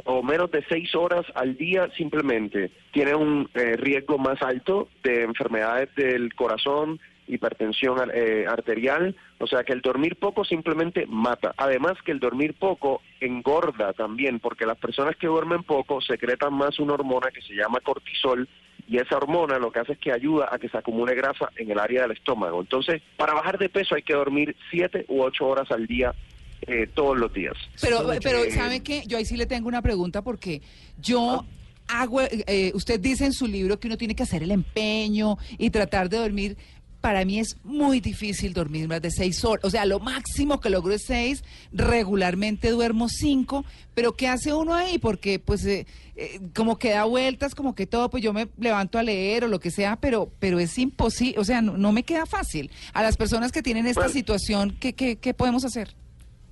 o 0.04 0.22
menos 0.22 0.50
de 0.50 0.64
seis 0.68 0.94
horas 0.94 1.26
al 1.34 1.56
día 1.56 1.88
simplemente 1.96 2.70
tienen 2.92 3.16
un 3.16 3.50
eh, 3.54 3.76
riesgo 3.76 4.18
más 4.18 4.40
alto 4.42 4.88
de 5.02 5.22
enfermedades 5.24 5.94
del 5.94 6.34
corazón, 6.34 7.00
hipertensión 7.26 8.10
eh, 8.12 8.44
arterial, 8.48 9.14
o 9.38 9.46
sea 9.46 9.62
que 9.62 9.72
el 9.72 9.82
dormir 9.82 10.16
poco 10.16 10.44
simplemente 10.44 11.06
mata. 11.06 11.54
Además 11.56 11.94
que 12.04 12.12
el 12.12 12.18
dormir 12.18 12.54
poco 12.54 13.02
engorda 13.20 13.92
también, 13.92 14.40
porque 14.40 14.66
las 14.66 14.78
personas 14.78 15.16
que 15.16 15.26
duermen 15.26 15.62
poco 15.62 16.00
secretan 16.00 16.54
más 16.54 16.78
una 16.78 16.94
hormona 16.94 17.30
que 17.30 17.42
se 17.42 17.54
llama 17.54 17.80
cortisol 17.80 18.48
y 18.90 18.98
esa 18.98 19.16
hormona 19.16 19.56
lo 19.60 19.70
que 19.70 19.78
hace 19.78 19.92
es 19.92 19.98
que 20.00 20.10
ayuda 20.10 20.48
a 20.50 20.58
que 20.58 20.68
se 20.68 20.76
acumule 20.76 21.14
grasa 21.14 21.48
en 21.56 21.70
el 21.70 21.78
área 21.78 22.02
del 22.02 22.10
estómago. 22.10 22.60
Entonces, 22.60 23.00
para 23.16 23.34
bajar 23.34 23.56
de 23.56 23.68
peso 23.68 23.94
hay 23.94 24.02
que 24.02 24.14
dormir 24.14 24.56
siete 24.68 25.06
u 25.08 25.22
ocho 25.22 25.46
horas 25.46 25.70
al 25.70 25.86
día 25.86 26.12
eh, 26.66 26.88
todos 26.92 27.16
los 27.16 27.32
días. 27.32 27.54
Pero, 27.80 27.98
pero 28.20 28.38
Eh, 28.42 28.50
¿sabe 28.50 28.80
qué? 28.80 29.04
Yo 29.06 29.16
ahí 29.18 29.24
sí 29.24 29.36
le 29.36 29.46
tengo 29.46 29.68
una 29.68 29.80
pregunta 29.80 30.22
porque 30.22 30.60
yo 31.00 31.44
hago, 31.86 32.20
eh, 32.22 32.72
usted 32.74 32.98
dice 32.98 33.26
en 33.26 33.32
su 33.32 33.46
libro 33.46 33.78
que 33.78 33.86
uno 33.86 33.96
tiene 33.96 34.16
que 34.16 34.24
hacer 34.24 34.42
el 34.42 34.50
empeño 34.50 35.38
y 35.56 35.70
tratar 35.70 36.08
de 36.08 36.18
dormir. 36.18 36.56
Para 37.00 37.24
mí 37.24 37.38
es 37.38 37.56
muy 37.64 38.00
difícil 38.00 38.52
dormir 38.52 38.86
más 38.86 39.00
de 39.00 39.10
seis 39.10 39.42
horas. 39.44 39.64
O 39.64 39.70
sea, 39.70 39.86
lo 39.86 40.00
máximo 40.00 40.60
que 40.60 40.68
logro 40.70 40.92
es 40.92 41.04
seis. 41.06 41.42
Regularmente 41.72 42.70
duermo 42.70 43.08
cinco. 43.08 43.64
Pero 43.94 44.14
¿qué 44.16 44.28
hace 44.28 44.52
uno 44.52 44.74
ahí? 44.74 44.98
Porque 44.98 45.38
pues 45.38 45.64
eh, 45.64 45.86
eh, 46.16 46.40
como 46.54 46.78
que 46.78 46.90
da 46.90 47.04
vueltas, 47.04 47.54
como 47.54 47.74
que 47.74 47.86
todo, 47.86 48.10
pues 48.10 48.22
yo 48.22 48.32
me 48.32 48.48
levanto 48.58 48.98
a 48.98 49.02
leer 49.02 49.44
o 49.44 49.48
lo 49.48 49.60
que 49.60 49.70
sea, 49.70 49.96
pero, 49.96 50.30
pero 50.38 50.60
es 50.60 50.78
imposible. 50.78 51.38
O 51.38 51.44
sea, 51.44 51.62
no, 51.62 51.76
no 51.76 51.90
me 51.92 52.02
queda 52.02 52.26
fácil. 52.26 52.70
A 52.92 53.02
las 53.02 53.16
personas 53.16 53.50
que 53.50 53.62
tienen 53.62 53.86
esta 53.86 54.02
Bueno. 54.02 54.12
situación, 54.12 54.76
¿qué, 54.78 54.92
qué, 54.94 55.16
qué 55.16 55.34
podemos 55.34 55.64
hacer? 55.64 55.94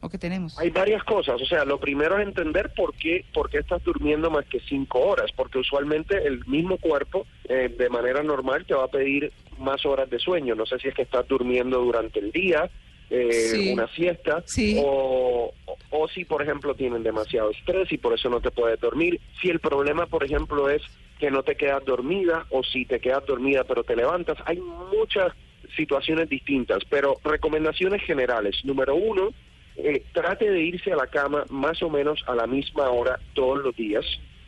¿O 0.00 0.08
qué 0.08 0.18
tenemos? 0.18 0.56
Hay 0.58 0.70
varias 0.70 1.02
cosas, 1.02 1.42
o 1.42 1.46
sea, 1.46 1.64
lo 1.64 1.80
primero 1.80 2.16
es 2.18 2.26
entender 2.26 2.70
por 2.76 2.94
qué, 2.94 3.24
por 3.34 3.50
qué 3.50 3.58
estás 3.58 3.82
durmiendo 3.82 4.30
más 4.30 4.44
que 4.46 4.60
cinco 4.60 5.00
horas, 5.00 5.32
porque 5.34 5.58
usualmente 5.58 6.24
el 6.24 6.46
mismo 6.46 6.78
cuerpo, 6.78 7.26
eh, 7.48 7.74
de 7.76 7.88
manera 7.88 8.22
normal, 8.22 8.64
te 8.64 8.74
va 8.74 8.84
a 8.84 8.88
pedir 8.88 9.32
más 9.58 9.84
horas 9.84 10.08
de 10.08 10.20
sueño. 10.20 10.54
No 10.54 10.66
sé 10.66 10.78
si 10.78 10.86
es 10.88 10.94
que 10.94 11.02
estás 11.02 11.26
durmiendo 11.26 11.80
durante 11.80 12.20
el 12.20 12.30
día, 12.30 12.70
eh, 13.10 13.32
Sí. 13.32 13.72
una 13.72 13.88
siesta, 13.88 14.44
Sí. 14.46 14.76
o, 14.80 15.52
o 15.90 16.08
si, 16.08 16.24
por 16.24 16.42
ejemplo, 16.42 16.74
tienen 16.76 17.02
demasiado 17.02 17.50
estrés 17.50 17.90
y 17.90 17.98
por 17.98 18.14
eso 18.14 18.28
no 18.30 18.40
te 18.40 18.52
puedes 18.52 18.78
dormir. 18.78 19.20
Si 19.42 19.48
el 19.48 19.58
problema, 19.58 20.06
por 20.06 20.22
ejemplo, 20.22 20.70
es 20.70 20.82
que 21.18 21.32
no 21.32 21.42
te 21.42 21.56
quedas 21.56 21.84
dormida 21.84 22.46
o 22.50 22.62
si 22.62 22.84
te 22.84 23.00
quedas 23.00 23.26
dormida 23.26 23.64
pero 23.64 23.82
te 23.82 23.96
levantas, 23.96 24.38
hay 24.44 24.58
muchas 24.60 25.32
situaciones 25.74 26.28
distintas, 26.28 26.84
pero 26.88 27.16
recomendaciones 27.24 28.02
generales. 28.02 28.56
Número 28.64 28.94
uno, 28.94 29.30
eh, 29.78 30.02
trate 30.12 30.50
de 30.50 30.60
irse 30.60 30.92
a 30.92 30.96
la 30.96 31.06
cama 31.06 31.44
más 31.50 31.82
o 31.82 31.88
menos 31.88 32.22
a 32.26 32.34
la 32.34 32.46
misma 32.46 32.90
hora 32.90 33.20
todos 33.32 33.62
los 33.62 33.76
días, 33.76 34.04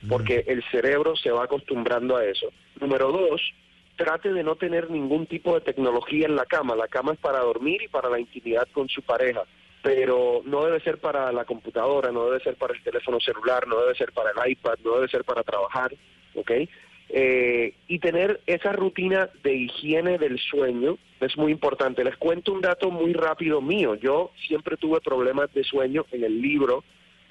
porque 0.08 0.44
el 0.48 0.62
cerebro 0.70 1.14
se 1.14 1.30
va 1.30 1.44
acostumbrando 1.44 2.16
a 2.16 2.24
eso. 2.24 2.48
Número 2.80 3.12
dos, 3.12 3.40
trate 3.96 4.32
de 4.32 4.42
no 4.42 4.56
tener 4.56 4.90
ningún 4.90 5.26
tipo 5.26 5.54
de 5.54 5.60
tecnología 5.60 6.26
en 6.26 6.34
la 6.34 6.46
cama. 6.46 6.74
La 6.74 6.88
cama 6.88 7.12
es 7.12 7.18
para 7.18 7.40
dormir 7.40 7.82
y 7.82 7.88
para 7.88 8.10
la 8.10 8.18
intimidad 8.18 8.66
con 8.72 8.88
su 8.88 9.02
pareja, 9.02 9.42
pero 9.82 10.42
no 10.44 10.64
debe 10.64 10.80
ser 10.80 10.98
para 10.98 11.30
la 11.32 11.44
computadora, 11.44 12.10
no 12.10 12.24
debe 12.24 12.42
ser 12.42 12.56
para 12.56 12.74
el 12.74 12.82
teléfono 12.82 13.20
celular, 13.20 13.68
no 13.68 13.80
debe 13.80 13.94
ser 13.94 14.12
para 14.12 14.30
el 14.30 14.50
iPad, 14.50 14.78
no 14.84 14.96
debe 14.96 15.08
ser 15.08 15.22
para 15.24 15.44
trabajar, 15.44 15.94
¿ok? 16.34 16.50
Eh, 17.12 17.74
y 17.88 17.98
tener 17.98 18.40
esa 18.46 18.72
rutina 18.72 19.28
de 19.42 19.52
higiene 19.52 20.16
del 20.16 20.38
sueño 20.38 20.96
es 21.20 21.36
muy 21.36 21.50
importante. 21.50 22.04
Les 22.04 22.16
cuento 22.16 22.52
un 22.52 22.60
dato 22.60 22.90
muy 22.92 23.12
rápido 23.12 23.60
mío. 23.60 23.96
Yo 23.96 24.30
siempre 24.46 24.76
tuve 24.76 25.00
problemas 25.00 25.52
de 25.52 25.64
sueño 25.64 26.06
en 26.12 26.22
el 26.22 26.40
libro, 26.40 26.84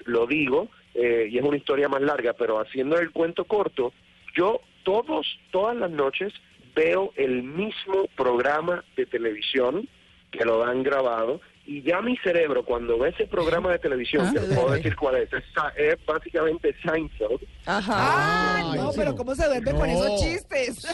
lo 0.04 0.26
digo, 0.26 0.68
eh, 0.94 1.28
y 1.30 1.38
es 1.38 1.44
una 1.44 1.56
historia 1.56 1.88
más 1.88 2.02
larga, 2.02 2.34
pero 2.34 2.60
haciendo 2.60 2.98
el 2.98 3.10
cuento 3.10 3.44
corto, 3.46 3.94
yo 4.34 4.60
todos, 4.82 5.26
todas 5.50 5.74
las 5.76 5.90
noches 5.90 6.32
veo 6.74 7.12
el 7.16 7.42
mismo 7.42 8.06
programa 8.16 8.84
de 8.96 9.06
televisión 9.06 9.88
que 10.30 10.44
lo 10.44 10.58
dan 10.58 10.82
grabado 10.82 11.40
y 11.66 11.82
ya 11.82 12.00
mi 12.00 12.16
cerebro 12.18 12.64
cuando 12.64 12.98
ve 12.98 13.10
ese 13.10 13.26
programa 13.26 13.70
de 13.72 13.78
televisión, 13.78 14.32
que 14.32 14.40
les 14.40 14.54
puedo 14.54 14.70
decir 14.72 14.96
cuál 14.96 15.16
es, 15.16 15.32
es, 15.32 15.44
es 15.76 16.06
básicamente 16.06 16.74
Seinfeld, 16.82 17.40
Ajá. 17.66 17.92
Ah, 17.96 18.70
Ay, 18.72 18.78
no, 18.78 18.90
pero 18.96 19.14
¿cómo 19.14 19.34
se 19.34 19.46
duerme 19.46 19.70
con 19.72 19.80
No. 19.80 19.86
esos 19.86 20.20
chistes? 20.22 20.84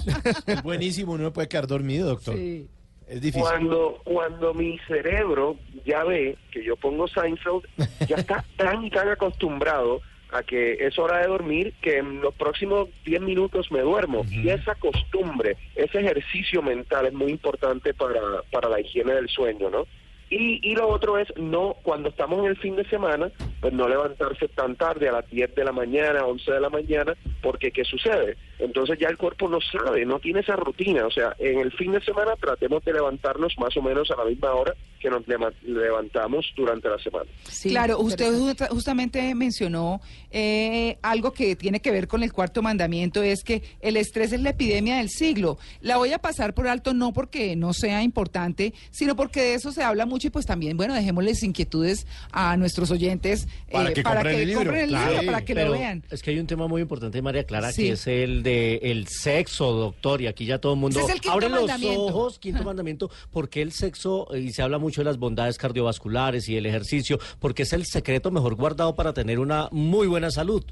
Es 0.47 0.63
buenísimo, 0.63 1.13
uno 1.13 1.25
no 1.25 1.33
puede 1.33 1.49
quedar 1.49 1.67
dormido, 1.67 2.09
doctor. 2.09 2.35
Sí. 2.37 2.69
Es 3.09 3.21
difícil. 3.21 3.43
Cuando, 3.43 4.01
cuando 4.03 4.53
mi 4.53 4.79
cerebro 4.89 5.57
ya 5.85 6.03
ve 6.03 6.37
que 6.51 6.65
yo 6.65 6.75
pongo 6.77 7.07
Seinfeld, 7.07 7.63
ya 8.09 8.17
está 8.17 8.45
tan 8.57 8.85
y 8.85 8.91
tan 8.91 9.09
acostumbrado 9.09 10.01
a 10.33 10.43
que 10.43 10.73
es 10.85 10.99
hora 10.99 11.19
de 11.21 11.29
dormir 11.29 11.73
que 11.81 11.99
en 11.99 12.21
los 12.21 12.35
próximos 12.35 12.89
10 13.05 13.21
minutos 13.23 13.71
me 13.71 13.81
duermo. 13.81 14.25
Y 14.29 14.49
esa 14.49 14.75
costumbre, 14.75 15.57
ese 15.77 16.01
ejercicio 16.01 16.61
mental 16.63 17.07
es 17.07 17.13
muy 17.13 17.31
importante 17.31 17.95
para, 17.95 18.21
para 18.51 18.69
la 18.69 18.81
higiene 18.81 19.15
del 19.15 19.29
sueño, 19.29 19.71
¿no? 19.71 19.87
Y, 20.31 20.61
y 20.69 20.75
lo 20.75 20.89
otro 20.89 21.19
es 21.19 21.29
no, 21.37 21.77
cuando 21.83 22.09
estamos 22.09 22.41
en 22.41 22.47
el 22.47 22.57
fin 22.57 22.77
de 22.77 22.89
semana, 22.89 23.31
pues 23.61 23.73
no 23.73 23.89
levantarse 23.89 24.49
tan 24.49 24.77
tarde, 24.77 25.09
a 25.09 25.13
las 25.13 25.31
10 25.31 25.55
de 25.55 25.65
la 25.65 25.73
mañana, 25.73 26.25
11 26.25 26.53
de 26.53 26.61
la 26.61 26.71
mañana, 26.71 27.15
porque 27.43 27.71
¿qué 27.71 27.85
sucede? 27.85 28.37
Entonces 28.59 28.99
ya 28.99 29.09
el 29.09 29.17
cuerpo 29.17 29.49
no 29.49 29.59
sabe, 29.61 30.05
no 30.05 30.19
tiene 30.19 30.41
esa 30.41 30.57
rutina. 30.57 31.07
O 31.07 31.11
sea, 31.11 31.35
en 31.39 31.61
el 31.61 31.73
fin 31.73 31.93
de 31.93 32.01
semana 32.01 32.35
tratemos 32.41 32.85
de 32.85 32.95
levantarnos 32.95 33.55
más 33.59 33.77
o 33.77 33.83
menos 33.83 34.11
a 34.11 34.17
la 34.17 34.25
misma 34.25 34.53
hora 34.53 34.75
que 34.99 35.11
nos 35.11 35.23
levantamos 35.63 36.47
durante 36.57 36.89
la 36.89 36.99
semana. 36.99 37.31
Sí, 37.45 37.69
claro, 37.69 38.01
usted 38.01 38.33
justamente 38.71 39.35
mencionó 39.35 40.01
eh, 40.31 40.97
algo 41.03 41.33
que 41.33 41.55
tiene 41.55 41.81
que 41.81 41.91
ver 41.91 42.09
con 42.09 42.23
el 42.23 42.33
cuarto 42.33 42.63
mandamiento, 42.63 43.23
es 43.23 43.45
que 43.45 43.63
el 43.81 43.97
estrés 43.97 44.33
es 44.33 44.41
la 44.41 44.51
epidemia 44.51 44.97
del 44.97 45.11
siglo. 45.11 45.59
La 45.81 45.99
voy 45.99 46.13
a 46.13 46.19
pasar 46.19 46.55
por 46.55 46.67
alto 46.67 46.95
no 46.95 47.13
porque 47.13 47.57
no 47.57 47.75
sea 47.75 48.03
importante, 48.03 48.73
sino 48.91 49.15
porque 49.17 49.41
de 49.41 49.55
eso 49.55 49.71
se 49.71 49.83
habla 49.83 50.07
mucho 50.07 50.16
y 50.25 50.31
pues 50.31 50.47
también, 50.47 50.77
bueno, 50.77 50.95
dejémosles 50.95 51.43
inquietudes 51.43 52.07
a 52.33 52.57
nuestros 52.57 52.91
oyentes 52.91 53.47
eh, 53.69 53.73
Para 53.73 53.93
que 53.93 54.03
compren 54.03 54.37
el 54.37 54.47
libro, 54.47 54.65
compren 54.65 54.83
el 54.85 54.89
claro. 54.91 55.11
libro, 55.13 55.27
para 55.27 55.45
que 55.45 55.55
lo 55.55 55.73
vean. 55.73 56.05
Es 56.11 56.23
que 56.23 56.31
hay 56.31 56.39
un 56.39 56.47
tema 56.47 56.67
muy 56.67 56.83
importante, 56.83 57.21
María 57.23 57.45
Clara, 57.45 57.73
Sí. 57.73 57.83
que 57.83 57.93
es 57.93 58.07
el 58.07 58.43
de 58.43 58.77
el 58.83 59.07
sexo, 59.09 59.73
doctor. 59.73 60.23
Y 60.23 60.27
aquí 60.27 60.47
ya 60.47 60.59
todo 60.59 60.75
el 60.75 60.81
mundo 60.81 61.01
es 61.01 61.09
el 61.09 61.21
abre 61.29 61.49
los 61.49 61.71
ojos, 61.85 62.39
quinto 62.39 62.63
mandamiento, 62.65 63.11
porque 63.31 63.63
el 63.63 63.73
sexo, 63.73 64.33
eh, 64.35 64.41
y 64.41 64.53
se 64.53 64.63
habla 64.63 64.79
mucho 64.79 65.01
de 65.01 65.07
las 65.07 65.19
bondades 65.19 65.59
cardiovasculares 65.59 66.49
y 66.49 66.57
el 66.57 66.67
ejercicio, 66.67 67.19
porque 67.39 67.63
es 67.65 67.73
el 67.73 67.85
secreto 67.85 68.31
mejor 68.31 68.55
guardado 68.55 68.95
para 68.95 69.13
tener 69.13 69.39
una 69.39 69.69
muy 69.73 70.07
buena 70.07 70.31
salud. 70.31 70.65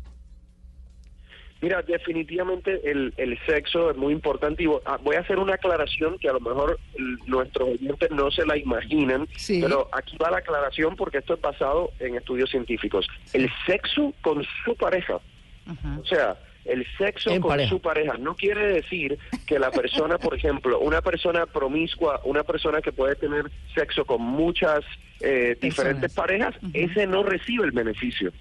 Mira, 1.64 1.80
definitivamente 1.80 2.78
el, 2.90 3.14
el 3.16 3.38
sexo 3.46 3.90
es 3.90 3.96
muy 3.96 4.12
importante 4.12 4.62
y 4.62 4.68
ah, 4.84 4.98
voy 5.02 5.16
a 5.16 5.20
hacer 5.20 5.38
una 5.38 5.54
aclaración 5.54 6.18
que 6.18 6.28
a 6.28 6.34
lo 6.34 6.40
mejor 6.40 6.78
nuestros 7.26 7.70
oyentes 7.70 8.10
no 8.10 8.30
se 8.30 8.44
la 8.44 8.58
imaginan, 8.58 9.26
Sí. 9.34 9.60
pero 9.62 9.88
aquí 9.92 10.18
va 10.18 10.30
la 10.30 10.38
aclaración 10.38 10.94
porque 10.94 11.18
esto 11.18 11.32
es 11.32 11.40
basado 11.40 11.90
en 12.00 12.16
estudios 12.16 12.50
científicos. 12.50 13.06
El 13.32 13.48
sexo 13.64 14.12
con 14.20 14.44
su 14.66 14.76
pareja, 14.76 15.20
Ajá. 15.66 15.98
o 16.02 16.04
sea, 16.04 16.36
el 16.66 16.86
sexo 16.98 17.30
En 17.30 17.40
con 17.40 17.48
pareja. 17.52 17.70
su 17.70 17.80
pareja 17.80 18.18
no 18.18 18.36
quiere 18.36 18.66
decir 18.66 19.18
que 19.46 19.58
la 19.58 19.70
persona, 19.70 20.18
por 20.18 20.34
ejemplo, 20.34 20.78
una 20.80 21.00
persona 21.00 21.46
promiscua, 21.46 22.20
una 22.24 22.42
persona 22.42 22.82
que 22.82 22.92
puede 22.92 23.16
tener 23.16 23.50
sexo 23.74 24.04
con 24.04 24.20
muchas 24.20 24.84
eh, 25.20 25.56
diferentes 25.62 26.12
parejas, 26.12 26.54
ese 26.74 27.06
no 27.06 27.22
recibe 27.22 27.64
el 27.64 27.70
beneficio. 27.72 28.32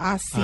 ¿Ah, 0.00 0.18
sí? 0.18 0.40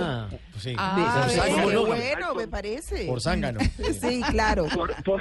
Ah, 0.00 0.28
Sí. 0.58 0.74
Ah, 0.76 1.22
por, 1.24 1.26
ve, 1.26 1.36
zángano, 1.40 1.86
bueno, 1.86 2.34
me 2.34 2.46
parece. 2.48 3.06
por 3.06 3.20
zángano. 3.20 3.60
Sí, 4.00 4.20
claro. 4.30 4.66
por, 4.74 4.94
por, 5.04 5.20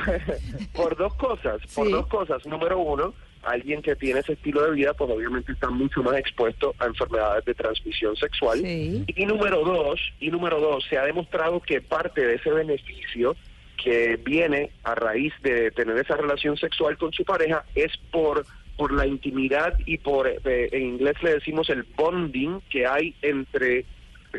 por 0.73 0.97
dos 0.97 1.13
cosas, 1.15 1.61
por 1.73 1.85
Sí. 1.87 1.91
dos 1.93 2.07
cosas. 2.07 2.45
Número 2.45 2.77
uno, 2.77 3.13
alguien 3.43 3.81
que 3.81 3.95
tiene 3.95 4.19
ese 4.19 4.33
estilo 4.33 4.63
de 4.63 4.71
vida, 4.71 4.93
pues 4.93 5.09
obviamente 5.09 5.53
está 5.53 5.69
mucho 5.69 6.03
más 6.03 6.17
expuesto 6.17 6.75
a 6.79 6.85
enfermedades 6.87 7.45
de 7.45 7.53
transmisión 7.55 8.15
sexual. 8.17 8.59
Sí. 8.59 9.05
Y 9.07 9.25
número 9.25 9.63
dos, 9.63 9.99
y 10.19 10.29
número 10.29 10.59
dos, 10.59 10.83
se 10.89 10.97
ha 10.97 11.05
demostrado 11.05 11.61
que 11.61 11.79
parte 11.81 12.19
de 12.25 12.35
ese 12.35 12.49
beneficio 12.51 13.35
que 13.81 14.17
viene 14.17 14.71
a 14.83 14.93
raíz 14.93 15.31
de 15.41 15.71
tener 15.71 15.97
esa 15.97 16.17
relación 16.17 16.57
sexual 16.57 16.97
con 16.97 17.13
su 17.13 17.23
pareja 17.23 17.63
es 17.75 17.93
por 18.11 18.45
por 18.79 18.93
la 18.93 19.05
intimidad 19.05 19.77
y 19.85 19.97
por 19.97 20.25
eh, 20.25 20.39
en 20.71 20.81
inglés 20.81 21.21
le 21.21 21.33
decimos 21.33 21.69
el 21.69 21.83
bonding 21.97 22.61
que 22.69 22.87
hay 22.87 23.13
entre 23.21 23.83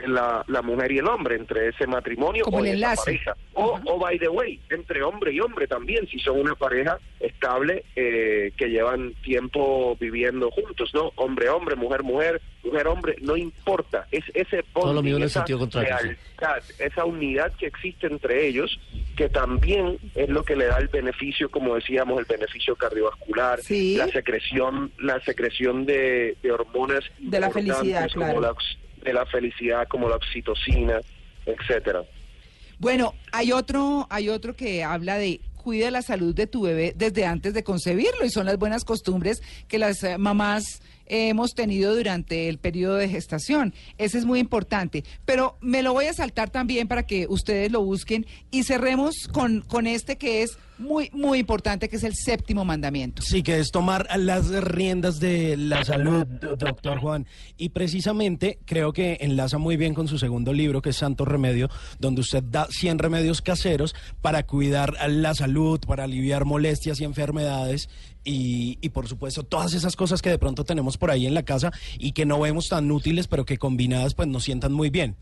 la, 0.07 0.44
la 0.46 0.62
mujer 0.62 0.92
y 0.92 0.98
el 0.98 1.07
hombre, 1.09 1.37
entre 1.37 1.68
ese 1.68 1.87
matrimonio 1.87 2.44
Como 2.44 2.59
o 2.59 2.61
el 2.61 2.72
enlace. 2.72 3.03
pareja. 3.05 3.37
O, 3.55 3.79
o, 3.85 3.98
by 3.98 4.18
the 4.18 4.29
way, 4.29 4.61
entre 4.70 5.03
hombre 5.03 5.33
y 5.33 5.40
hombre 5.40 5.66
también, 5.66 6.07
si 6.09 6.18
son 6.20 6.40
una 6.40 6.55
pareja 6.55 6.98
estable 7.18 7.85
eh, 7.96 8.53
que 8.57 8.68
llevan 8.70 9.12
tiempo 9.22 9.96
viviendo 10.00 10.50
juntos, 10.50 10.90
¿no? 10.94 11.12
Hombre, 11.16 11.48
hombre, 11.50 11.76
mujer, 11.76 12.03
mujer, 12.03 12.40
mujer, 12.62 12.87
hombre, 12.87 13.16
no 13.20 13.37
importa. 13.37 14.07
Es 14.11 14.24
ese 14.35 14.62
Todo 14.72 14.92
lo 14.92 15.03
bonding, 15.03 15.22
esa 15.22 15.44
lealtad, 15.46 16.62
esa 16.79 17.05
unidad 17.05 17.53
que 17.57 17.66
existe 17.66 18.07
entre 18.07 18.46
ellos, 18.46 18.79
que 19.16 19.29
también 19.29 19.98
es 20.14 20.29
lo 20.29 20.42
que 20.44 20.57
le 20.57 20.66
da 20.66 20.79
el 20.79 20.88
beneficio, 20.88 21.50
como 21.50 21.74
decíamos, 21.74 22.18
el 22.20 22.24
beneficio 22.26 22.76
cardiovascular, 22.76 23.61
Sí. 23.61 23.96
la 23.96 24.07
secreción, 24.09 24.92
la 24.98 25.20
secreción 25.20 25.85
de, 25.85 26.37
de 26.42 26.53
hormonas 26.53 27.05
De 27.18 27.40
la 27.40 27.50
felicidad, 27.50 28.09
como 28.12 28.26
claro. 28.26 28.40
la 28.40 28.48
de 29.02 29.12
la 29.12 29.26
felicidad, 29.26 29.86
como 29.88 30.08
la 30.08 30.16
oxitocina, 30.16 31.00
etcétera. 31.46 32.02
Bueno, 32.78 33.14
hay 33.32 33.52
otro, 33.52 34.06
hay 34.10 34.28
otro 34.28 34.56
que 34.56 34.82
habla 34.82 35.18
de 35.18 35.40
cuida 35.56 35.90
la 35.90 36.00
salud 36.00 36.34
de 36.34 36.46
tu 36.46 36.62
bebé 36.62 36.94
desde 36.96 37.26
antes 37.26 37.52
de 37.52 37.62
concebirlo 37.62 38.24
y 38.24 38.30
son 38.30 38.46
las 38.46 38.56
buenas 38.56 38.84
costumbres 38.84 39.42
que 39.68 39.78
las 39.78 39.98
mamás 40.18 40.80
hemos 41.11 41.55
tenido 41.55 41.94
durante 41.94 42.49
el 42.49 42.59
periodo 42.59 42.94
de 42.96 43.09
gestación. 43.09 43.75
Ese 43.99 44.18
es 44.18 44.25
muy 44.25 44.38
importante. 44.38 45.05
Pero 45.25 45.57
me 45.61 45.83
lo 45.83 45.92
voy 45.92 46.07
a 46.07 46.12
saltar 46.14 46.51
también 46.51 46.88
para 46.88 47.03
que 47.05 47.27
ustedes 47.29 47.70
lo 47.73 47.83
busquen 47.85 48.27
y 48.51 48.62
cerremos 48.62 49.14
con, 49.33 49.61
con 49.62 49.87
este 49.87 50.16
que 50.16 50.42
es 50.42 50.57
muy, 50.79 51.11
muy 51.12 51.40
importante, 51.40 51.90
que 51.90 51.96
es 51.96 52.05
el 52.05 52.14
séptimo 52.14 52.64
mandamiento. 52.64 53.20
Sí, 53.20 53.42
que 53.42 53.59
es 53.59 53.70
tomar 53.70 54.09
las 54.18 54.49
riendas 54.49 55.20
de 55.20 55.59
la 55.59 55.85
salud, 55.85 56.25
do- 56.27 56.57
doctor 56.57 56.99
Juan. 57.01 57.27
Y 57.59 57.68
precisamente 57.68 58.59
creo 58.64 58.94
que 58.94 59.18
enlaza 59.20 59.59
muy 59.59 59.77
bien 59.77 59.92
con 59.92 60.09
su 60.09 60.18
segundo 60.18 60.55
libro, 60.55 60.81
que 60.81 60.90
es 60.90 60.96
Santo 60.96 61.27
Remedio, 61.27 61.68
donde 61.99 62.23
usted 62.23 62.42
da 62.44 62.66
100 62.70 62.99
remedios 62.99 63.42
caseros 63.42 63.94
para 64.23 64.46
cuidar 64.46 64.94
la 65.11 65.35
salud, 65.35 65.81
para 65.87 66.05
aliviar 66.05 66.46
molestias 66.46 66.99
y 67.01 67.05
enfermedades. 67.05 67.90
Y, 68.22 68.78
y 68.83 68.90
por 68.90 69.09
supuesto, 69.09 69.42
todas 69.42 69.72
esas 69.72 69.96
cosas 69.96 70.20
que 70.20 70.30
de 70.30 70.38
pronto 70.38 70.64
tenemos 70.64 70.98
por 70.98 71.11
ahí 71.11 71.26
en 71.26 71.35
la 71.35 71.44
casa 71.44 71.72
y 71.98 72.12
que 72.12 72.26
no 72.26 72.38
vemos 72.40 72.68
tan 72.68 72.90
útiles, 72.90 73.28
pero 73.28 73.44
que 73.44 73.56
combinadas 73.56 74.14
pues 74.14 74.28
nos 74.28 74.44
sientan 74.44 74.72
muy 74.72 74.90
bien. 74.90 75.16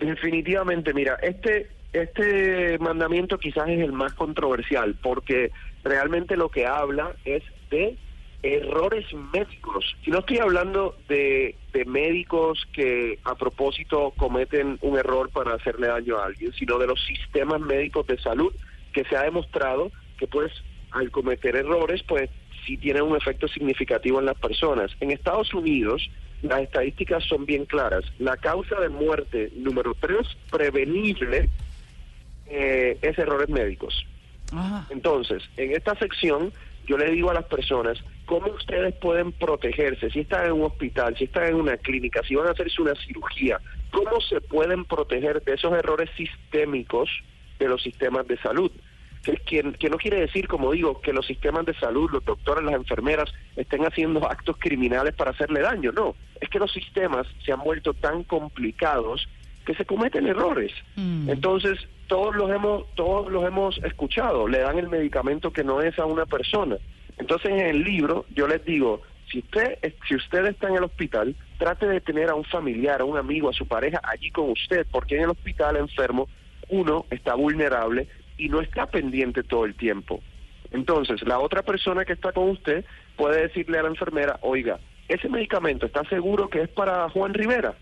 Definitivamente, 0.00 0.92
mira, 0.92 1.16
este 1.22 1.68
este 1.94 2.76
mandamiento 2.80 3.38
quizás 3.38 3.68
es 3.68 3.78
el 3.78 3.92
más 3.92 4.12
controversial 4.14 4.96
porque 5.00 5.52
realmente 5.84 6.36
lo 6.36 6.48
que 6.48 6.66
habla 6.66 7.14
es 7.24 7.42
de 7.70 7.96
errores 8.42 9.06
médicos. 9.32 9.96
Y 10.04 10.10
no 10.10 10.18
estoy 10.18 10.38
hablando 10.38 10.96
de, 11.08 11.54
de 11.72 11.84
médicos 11.84 12.66
que 12.72 13.18
a 13.24 13.36
propósito 13.36 14.12
cometen 14.16 14.78
un 14.82 14.98
error 14.98 15.30
para 15.30 15.54
hacerle 15.54 15.86
daño 15.86 16.18
a 16.18 16.26
alguien, 16.26 16.52
sino 16.52 16.78
de 16.78 16.88
los 16.88 17.02
sistemas 17.06 17.60
médicos 17.60 18.06
de 18.06 18.18
salud 18.18 18.52
que 18.92 19.04
se 19.04 19.16
ha 19.16 19.22
demostrado 19.22 19.90
que 20.18 20.26
pues 20.26 20.52
al 20.94 21.10
cometer 21.10 21.56
errores, 21.56 22.02
pues 22.04 22.30
sí 22.66 22.76
tiene 22.78 23.02
un 23.02 23.16
efecto 23.16 23.46
significativo 23.48 24.20
en 24.20 24.26
las 24.26 24.38
personas. 24.38 24.90
En 25.00 25.10
Estados 25.10 25.52
Unidos, 25.52 26.08
las 26.42 26.60
estadísticas 26.62 27.24
son 27.24 27.44
bien 27.44 27.66
claras. 27.66 28.04
La 28.18 28.36
causa 28.36 28.80
de 28.80 28.88
muerte 28.88 29.50
número 29.56 29.94
tres 30.00 30.26
prevenible 30.50 31.50
eh, 32.46 32.98
es 33.02 33.18
errores 33.18 33.48
médicos. 33.48 34.06
Ah, 34.52 34.86
Entonces, 34.90 35.42
en 35.56 35.72
esta 35.72 35.94
sección 35.96 36.52
yo 36.86 36.98
le 36.98 37.10
digo 37.10 37.30
a 37.30 37.34
las 37.34 37.46
personas 37.46 37.98
cómo 38.26 38.48
ustedes 38.52 38.94
pueden 38.96 39.32
protegerse, 39.32 40.10
si 40.10 40.20
están 40.20 40.46
en 40.46 40.52
un 40.52 40.62
hospital, 40.62 41.16
si 41.16 41.24
están 41.24 41.48
en 41.48 41.54
una 41.56 41.76
clínica, 41.76 42.22
si 42.26 42.34
van 42.34 42.48
a 42.48 42.50
hacerse 42.50 42.80
una 42.82 42.94
cirugía, 42.94 43.58
cómo 43.90 44.20
se 44.20 44.40
pueden 44.40 44.84
proteger 44.84 45.42
de 45.42 45.54
esos 45.54 45.72
errores 45.72 46.10
sistémicos 46.16 47.08
de 47.58 47.68
los 47.68 47.82
sistemas 47.82 48.26
de 48.28 48.36
salud. 48.38 48.70
Que, 49.24 49.36
que, 49.36 49.72
que 49.72 49.88
no 49.88 49.96
quiere 49.96 50.20
decir, 50.20 50.46
como 50.46 50.72
digo, 50.72 51.00
que 51.00 51.12
los 51.12 51.26
sistemas 51.26 51.64
de 51.64 51.74
salud, 51.74 52.10
los 52.10 52.24
doctores, 52.24 52.62
las 52.62 52.74
enfermeras 52.74 53.32
estén 53.56 53.84
haciendo 53.84 54.26
actos 54.28 54.56
criminales 54.58 55.14
para 55.14 55.30
hacerle 55.30 55.60
daño, 55.60 55.92
no. 55.92 56.14
Es 56.40 56.48
que 56.50 56.58
los 56.58 56.70
sistemas 56.72 57.26
se 57.44 57.52
han 57.52 57.60
vuelto 57.60 57.94
tan 57.94 58.24
complicados 58.24 59.26
que 59.64 59.74
se 59.74 59.84
cometen 59.84 60.26
errores. 60.26 60.72
Mm. 60.96 61.30
Entonces, 61.30 61.78
todos 62.06 62.36
los 62.36 62.50
hemos 62.50 62.84
todos 62.94 63.30
los 63.32 63.44
hemos 63.44 63.78
escuchado, 63.78 64.46
le 64.46 64.58
dan 64.58 64.78
el 64.78 64.88
medicamento 64.88 65.52
que 65.52 65.64
no 65.64 65.80
es 65.80 65.98
a 65.98 66.04
una 66.04 66.26
persona. 66.26 66.76
Entonces, 67.18 67.50
en 67.50 67.60
el 67.60 67.82
libro 67.82 68.26
yo 68.34 68.46
les 68.46 68.64
digo, 68.64 69.02
si 69.30 69.38
usted 69.38 69.78
si 70.06 70.16
usted 70.16 70.46
está 70.46 70.68
en 70.68 70.76
el 70.76 70.84
hospital, 70.84 71.34
trate 71.58 71.86
de 71.86 72.00
tener 72.00 72.28
a 72.28 72.34
un 72.34 72.44
familiar, 72.44 73.00
a 73.00 73.04
un 73.04 73.16
amigo, 73.16 73.48
a 73.48 73.52
su 73.52 73.66
pareja 73.66 74.00
allí 74.02 74.30
con 74.30 74.50
usted, 74.50 74.86
porque 74.90 75.16
en 75.16 75.22
el 75.22 75.30
hospital 75.30 75.76
enfermo 75.76 76.28
uno 76.68 77.06
está 77.10 77.34
vulnerable 77.34 78.08
y 78.38 78.48
no 78.48 78.60
está 78.60 78.86
pendiente 78.86 79.42
todo 79.42 79.64
el 79.64 79.74
tiempo. 79.74 80.20
Entonces, 80.70 81.22
la 81.22 81.38
otra 81.38 81.62
persona 81.62 82.04
que 82.04 82.14
está 82.14 82.32
con 82.32 82.50
usted 82.50 82.84
puede 83.16 83.42
decirle 83.42 83.78
a 83.78 83.82
la 83.82 83.88
enfermera, 83.88 84.38
oiga, 84.42 84.80
ese 85.08 85.28
medicamento 85.28 85.86
está 85.86 86.02
seguro 86.08 86.48
que 86.48 86.62
es 86.62 86.68
para 86.68 87.08
Juan 87.10 87.34
Rivera. 87.34 87.74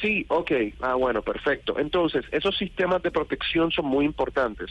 Sí, 0.00 0.26
ok, 0.28 0.52
ah, 0.82 0.94
bueno, 0.94 1.22
perfecto. 1.22 1.78
Entonces, 1.78 2.24
esos 2.30 2.56
sistemas 2.58 3.02
de 3.02 3.10
protección 3.10 3.70
son 3.70 3.86
muy 3.86 4.04
importantes. 4.04 4.70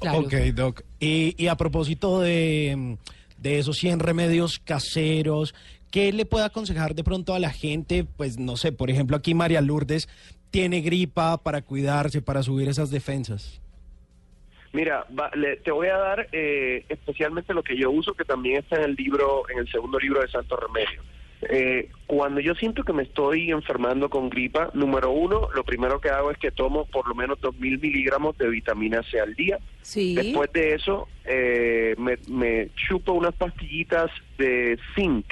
claro. 0.00 0.20
Ok, 0.20 0.32
Doc. 0.54 0.82
Y, 0.98 1.34
y 1.36 1.48
a 1.48 1.56
propósito 1.56 2.20
de, 2.20 2.96
de 3.36 3.58
esos 3.58 3.76
100 3.76 4.00
remedios 4.00 4.58
caseros, 4.58 5.54
¿qué 5.90 6.12
le 6.12 6.24
puede 6.24 6.46
aconsejar 6.46 6.94
de 6.94 7.04
pronto 7.04 7.34
a 7.34 7.38
la 7.38 7.50
gente? 7.50 8.04
Pues 8.04 8.38
no 8.38 8.56
sé, 8.56 8.72
por 8.72 8.90
ejemplo, 8.90 9.16
aquí 9.16 9.34
María 9.34 9.60
Lourdes 9.60 10.08
tiene 10.56 10.80
gripa 10.80 11.36
para 11.36 11.60
cuidarse, 11.60 12.22
para 12.22 12.42
subir 12.42 12.66
esas 12.68 12.90
defensas. 12.90 13.60
Mira, 14.72 15.06
va- 15.18 15.30
le- 15.34 15.56
te 15.56 15.70
voy 15.70 15.88
a 15.88 15.96
dar 15.98 16.28
eh, 16.32 16.84
especialmente 16.88 17.52
lo 17.52 17.62
que 17.62 17.76
yo 17.76 17.90
uso, 17.90 18.14
que 18.14 18.24
también 18.24 18.56
está 18.58 18.76
en 18.76 18.84
el 18.84 18.94
libro, 18.94 19.42
en 19.50 19.58
el 19.58 19.68
segundo 19.70 19.98
libro 19.98 20.20
de 20.22 20.28
Santo 20.28 20.56
Remedio. 20.56 21.02
Eh, 21.50 21.90
cuando 22.06 22.40
yo 22.40 22.54
siento 22.54 22.82
que 22.84 22.94
me 22.94 23.02
estoy 23.02 23.50
enfermando 23.50 24.08
con 24.08 24.30
gripa, 24.30 24.70
número 24.72 25.10
uno, 25.10 25.48
lo 25.54 25.62
primero 25.62 26.00
que 26.00 26.08
hago 26.08 26.30
es 26.30 26.38
que 26.38 26.50
tomo 26.50 26.86
por 26.86 27.06
lo 27.06 27.14
menos 27.14 27.38
2.000 27.40 27.78
miligramos 27.78 28.38
de 28.38 28.48
vitamina 28.48 29.02
C 29.10 29.20
al 29.20 29.34
día. 29.34 29.58
Sí. 29.82 30.14
Después 30.14 30.50
de 30.54 30.72
eso, 30.74 31.06
eh, 31.26 31.94
me, 31.98 32.16
me 32.28 32.70
chupo 32.88 33.12
unas 33.12 33.34
pastillitas 33.34 34.10
de 34.38 34.78
zinc. 34.94 35.26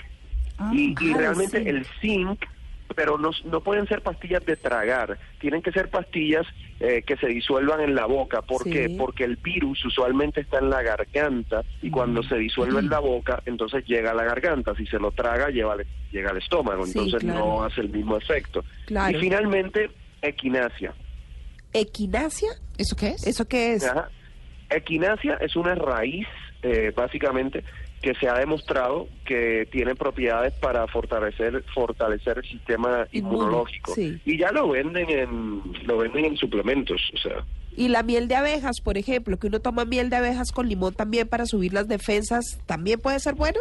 Ah, 0.58 0.70
y, 0.74 0.94
y 1.00 1.14
realmente 1.14 1.56
zinc. 1.58 1.66
el 1.68 1.86
zinc, 2.02 2.44
pero 2.94 3.18
no, 3.18 3.30
no 3.44 3.60
pueden 3.60 3.86
ser 3.88 4.02
pastillas 4.02 4.44
de 4.44 4.56
tragar, 4.56 5.18
tienen 5.40 5.62
que 5.62 5.72
ser 5.72 5.90
pastillas 5.90 6.46
eh, 6.80 7.02
que 7.06 7.16
se 7.16 7.26
disuelvan 7.28 7.80
en 7.80 7.94
la 7.94 8.06
boca. 8.06 8.42
¿Por 8.42 8.62
Sí. 8.64 8.70
qué? 8.70 8.94
Porque 8.98 9.24
el 9.24 9.36
virus 9.36 9.84
usualmente 9.84 10.40
está 10.42 10.58
en 10.58 10.70
la 10.70 10.82
garganta 10.82 11.62
y 11.82 11.90
cuando 11.90 12.22
se 12.22 12.36
disuelve 12.36 12.80
en 12.80 12.90
la 12.90 12.98
boca, 13.00 13.42
entonces 13.46 13.84
llega 13.86 14.10
a 14.10 14.14
la 14.14 14.24
garganta. 14.24 14.74
Si 14.76 14.86
se 14.86 14.98
lo 14.98 15.10
traga, 15.12 15.48
lleva 15.50 15.76
llega 16.12 16.30
al 16.30 16.36
estómago, 16.38 16.84
Sí, 16.84 16.92
entonces 16.98 17.20
claro. 17.22 17.38
no 17.40 17.64
hace 17.64 17.80
el 17.80 17.88
mismo 17.88 18.16
efecto. 18.16 18.64
Claro. 18.86 19.16
Y 19.16 19.20
finalmente, 19.20 19.90
equinacia. 20.22 20.92
¿Equinacia? 21.72 22.50
¿Eso 22.78 22.94
qué 22.96 23.08
es? 23.10 23.26
¿Eso 23.26 23.46
qué 23.46 23.74
es? 23.74 23.84
Ajá. 23.84 24.08
Equinacia 24.70 25.34
es 25.40 25.56
una 25.56 25.74
raíz, 25.74 26.26
eh, 26.62 26.92
básicamente, 26.94 27.64
que 28.04 28.14
se 28.16 28.28
ha 28.28 28.34
demostrado 28.34 29.08
que 29.24 29.66
tiene 29.72 29.94
propiedades 29.94 30.52
para 30.60 30.86
fortalecer 30.88 31.64
fortalecer 31.74 32.36
el 32.36 32.44
sistema 32.44 33.08
inmunológico. 33.12 33.94
sí. 33.94 34.20
Y 34.26 34.36
ya 34.36 34.52
lo 34.52 34.68
venden 34.68 35.08
en 35.08 35.62
lo 35.86 35.96
venden 35.96 36.26
en 36.26 36.36
suplementos, 36.36 37.00
o 37.14 37.16
sea. 37.16 37.44
Y 37.74 37.88
la 37.88 38.02
miel 38.02 38.28
de 38.28 38.36
abejas, 38.36 38.82
por 38.82 38.98
ejemplo, 38.98 39.38
que 39.38 39.46
uno 39.46 39.60
toma 39.60 39.86
miel 39.86 40.10
de 40.10 40.16
abejas 40.16 40.52
con 40.52 40.68
limón 40.68 40.92
también 40.92 41.26
para 41.26 41.46
subir 41.46 41.72
las 41.72 41.88
defensas, 41.88 42.60
¿también 42.66 43.00
puede 43.00 43.18
ser 43.20 43.34
bueno? 43.36 43.58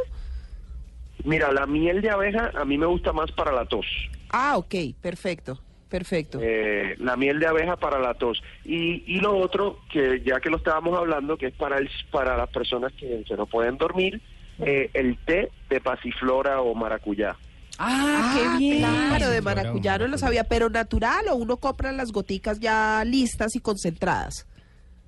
Mira, 1.23 1.53
la 1.53 1.65
miel 1.65 2.01
de 2.01 2.09
abeja 2.09 2.51
a 2.53 2.65
mí 2.65 2.77
me 2.77 2.85
gusta 2.85 3.13
más 3.13 3.31
para 3.31 3.53
la 3.53 3.65
tos. 3.65 3.85
Ah, 4.29 4.57
ok, 4.57 4.75
perfecto, 5.01 5.61
perfecto. 5.87 6.39
Eh, 6.41 6.95
la 6.99 7.15
miel 7.15 7.39
de 7.39 7.47
abeja 7.47 7.77
para 7.77 7.97
la 7.97 8.13
tos. 8.15 8.43
Y, 8.65 9.03
y 9.07 9.21
lo 9.21 9.37
otro, 9.37 9.79
que 9.89 10.21
ya 10.25 10.41
que 10.41 10.49
lo 10.49 10.57
estábamos 10.57 10.97
hablando, 10.97 11.37
que 11.37 11.47
es 11.47 11.53
para, 11.53 11.77
el, 11.77 11.89
para 12.11 12.35
las 12.35 12.49
personas 12.49 12.91
que, 12.91 13.23
que 13.25 13.37
no 13.37 13.45
pueden 13.45 13.77
dormir, 13.77 14.21
eh, 14.59 14.89
el 14.93 15.17
té 15.25 15.49
de 15.69 15.81
pasiflora 15.81 16.61
o 16.61 16.73
maracuyá. 16.75 17.35
Ah, 17.79 18.35
qué 18.37 18.57
bien. 18.59 18.79
Claro, 18.79 19.29
de 19.29 19.41
maracuyá 19.41 19.97
no 19.97 20.07
lo 20.07 20.17
sabía, 20.17 20.43
pero 20.43 20.69
natural 20.69 21.27
o 21.29 21.35
uno 21.35 21.57
compra 21.57 21.91
las 21.91 22.11
goticas 22.11 22.59
ya 22.59 23.03
listas 23.05 23.55
y 23.55 23.59
concentradas. 23.61 24.47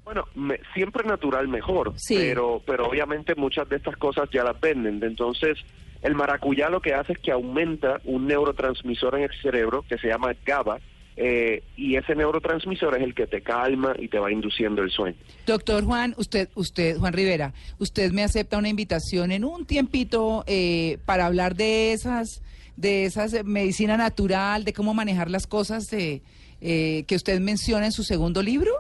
Bueno, 0.04 0.26
me- 0.36 0.60
siempre 0.74 1.04
natural 1.04 1.48
mejor, 1.48 1.94
Sí. 1.98 2.16
pero 2.18 2.62
pero 2.66 2.88
obviamente 2.88 3.34
muchas 3.36 3.68
de 3.70 3.78
estas 3.78 3.98
cosas 3.98 4.30
ya 4.32 4.44
las 4.44 4.60
venden. 4.60 5.00
Entonces, 5.04 5.58
el 6.02 6.16
maracuyá 6.16 6.70
lo 6.70 6.80
que 6.82 6.94
hace 6.94 7.14
es 7.14 7.20
que 7.20 7.32
aumenta 7.32 8.00
un 8.04 8.28
neurotransmisor 8.28 9.16
en 9.18 9.24
el 9.24 9.42
cerebro 9.42 9.84
que 9.88 9.98
se 9.98 10.08
llama 10.08 10.34
GABA, 10.46 10.80
eh, 11.17 11.63
y 11.78 11.95
ese 11.95 12.15
neurotransmisor 12.15 12.97
es 12.97 13.04
el 13.04 13.15
que 13.15 13.28
te 13.28 13.41
calma 13.41 13.95
y 13.97 14.10
te 14.10 14.19
va 14.19 14.32
induciendo 14.32 14.82
el 14.82 14.91
sueño. 14.91 15.17
Doctor 15.45 15.84
Juan, 15.84 16.13
usted, 16.17 16.49
usted, 16.56 16.97
Juan 16.97 17.13
Rivera, 17.13 17.54
usted 17.80 18.12
me 18.12 18.23
acepta 18.23 18.58
una 18.58 18.69
invitación 18.69 19.32
en 19.32 19.45
un 19.45 19.65
tiempito 19.65 20.43
eh, 20.47 20.97
para 21.06 21.25
hablar 21.25 21.56
de 21.56 21.93
esas, 21.93 22.41
de 22.75 23.06
esas 23.06 23.43
medicina 23.45 23.95
natural, 23.95 24.65
de 24.65 24.73
cómo 24.73 24.93
manejar 24.93 25.32
las 25.32 25.47
cosas 25.47 25.89
de, 25.89 26.21
eh, 26.62 27.04
que 27.08 27.15
usted 27.15 27.39
menciona 27.39 27.86
en 27.86 27.91
su 27.91 28.04
segundo 28.04 28.41
libro. 28.41 28.71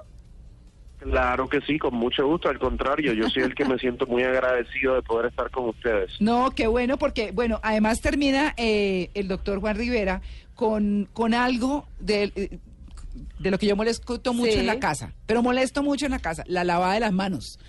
Claro 0.97 1.47
que 1.47 1.61
sí, 1.61 1.77
con 1.77 1.93
mucho 1.93 2.25
gusto. 2.25 2.49
Al 2.49 2.57
contrario, 2.57 3.13
yo 3.13 3.29
soy 3.29 3.43
el 3.43 3.53
que 3.53 3.63
me 3.63 3.77
siento 3.77 4.07
muy 4.07 4.23
agradecido 4.23 4.95
de 4.95 5.03
poder 5.03 5.27
estar 5.27 5.51
con 5.51 5.69
ustedes. 5.69 6.11
No, 6.19 6.49
qué 6.49 6.65
bueno, 6.65 6.97
porque, 6.97 7.31
bueno, 7.31 7.59
además 7.61 8.01
termina 8.01 8.55
eh, 8.57 9.11
el 9.13 9.27
doctor 9.27 9.59
Juan 9.59 9.75
Rivera 9.77 10.21
con, 10.55 11.07
con 11.13 11.33
algo 11.33 11.87
de, 11.99 12.59
de 13.39 13.51
lo 13.51 13.57
que 13.59 13.67
yo 13.67 13.75
molesto 13.75 14.33
mucho 14.33 14.51
Sí. 14.53 14.59
en 14.59 14.65
la 14.67 14.79
casa, 14.79 15.13
pero 15.25 15.43
molesto 15.43 15.83
mucho 15.83 16.05
en 16.05 16.11
la 16.11 16.19
casa, 16.19 16.43
la 16.47 16.63
lavada 16.63 16.93
de 16.95 16.99
las 17.01 17.13
manos. 17.13 17.59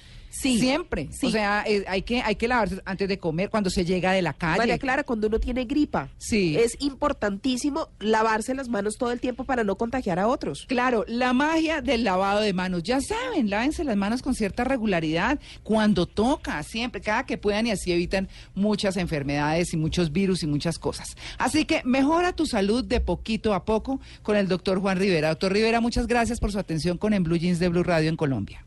Sí, 0.40 0.58
Siempre. 0.60 1.08
sí. 1.12 1.26
O 1.26 1.30
sea, 1.30 1.64
eh, 1.66 1.84
hay, 1.88 2.02
que, 2.02 2.20
hay 2.22 2.36
que 2.36 2.46
lavarse 2.48 2.80
antes 2.84 3.08
de 3.08 3.18
comer, 3.18 3.48
cuando 3.50 3.70
se 3.70 3.84
llega 3.84 4.12
de 4.12 4.22
la 4.22 4.32
calle. 4.34 4.58
María 4.58 4.78
Clara, 4.78 5.02
cuando 5.04 5.28
uno 5.28 5.40
tiene 5.40 5.64
gripa, 5.64 6.08
Sí. 6.18 6.56
es 6.58 6.76
importantísimo 6.80 7.88
lavarse 8.00 8.54
las 8.54 8.68
manos 8.68 8.96
todo 8.98 9.12
el 9.12 9.20
tiempo 9.20 9.44
para 9.44 9.64
no 9.64 9.76
contagiar 9.76 10.18
a 10.18 10.28
otros. 10.28 10.66
Claro, 10.68 11.04
la 11.08 11.32
magia 11.32 11.80
del 11.80 12.04
lavado 12.04 12.40
de 12.40 12.52
manos. 12.52 12.82
Ya 12.82 13.00
saben, 13.00 13.48
lávense 13.50 13.82
las 13.84 13.96
manos 13.96 14.22
con 14.22 14.34
cierta 14.34 14.64
regularidad, 14.64 15.38
cuando 15.62 16.06
toca, 16.06 16.62
siempre, 16.62 17.00
cada 17.00 17.24
que 17.24 17.38
puedan 17.38 17.66
y 17.66 17.70
así 17.70 17.92
evitan 17.92 18.28
muchas 18.54 18.96
enfermedades 18.96 19.72
y 19.72 19.76
muchos 19.76 20.12
virus 20.12 20.42
y 20.42 20.46
muchas 20.46 20.78
cosas. 20.78 21.16
Así 21.38 21.64
que 21.64 21.82
mejora 21.84 22.32
tu 22.34 22.46
salud 22.46 22.84
de 22.84 23.00
poquito 23.00 23.54
a 23.54 23.64
poco 23.64 24.00
con 24.22 24.36
el 24.36 24.48
doctor 24.48 24.80
Juan 24.80 24.98
Rivera. 24.98 25.28
Doctor 25.30 25.52
Rivera, 25.52 25.80
muchas 25.80 26.06
gracias 26.06 26.40
por 26.40 26.52
su 26.52 26.58
atención 26.58 26.98
con 26.98 27.14
En 27.14 27.22
Blue 27.22 27.36
Jeans 27.36 27.58
de 27.58 27.68
Blue 27.68 27.82
Radio 27.82 28.08
en 28.10 28.16
Colombia. 28.16 28.64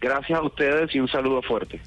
Gracias 0.00 0.38
a 0.38 0.42
ustedes 0.42 0.94
y 0.94 1.00
un 1.00 1.08
saludo 1.08 1.42
fuerte. 1.42 1.80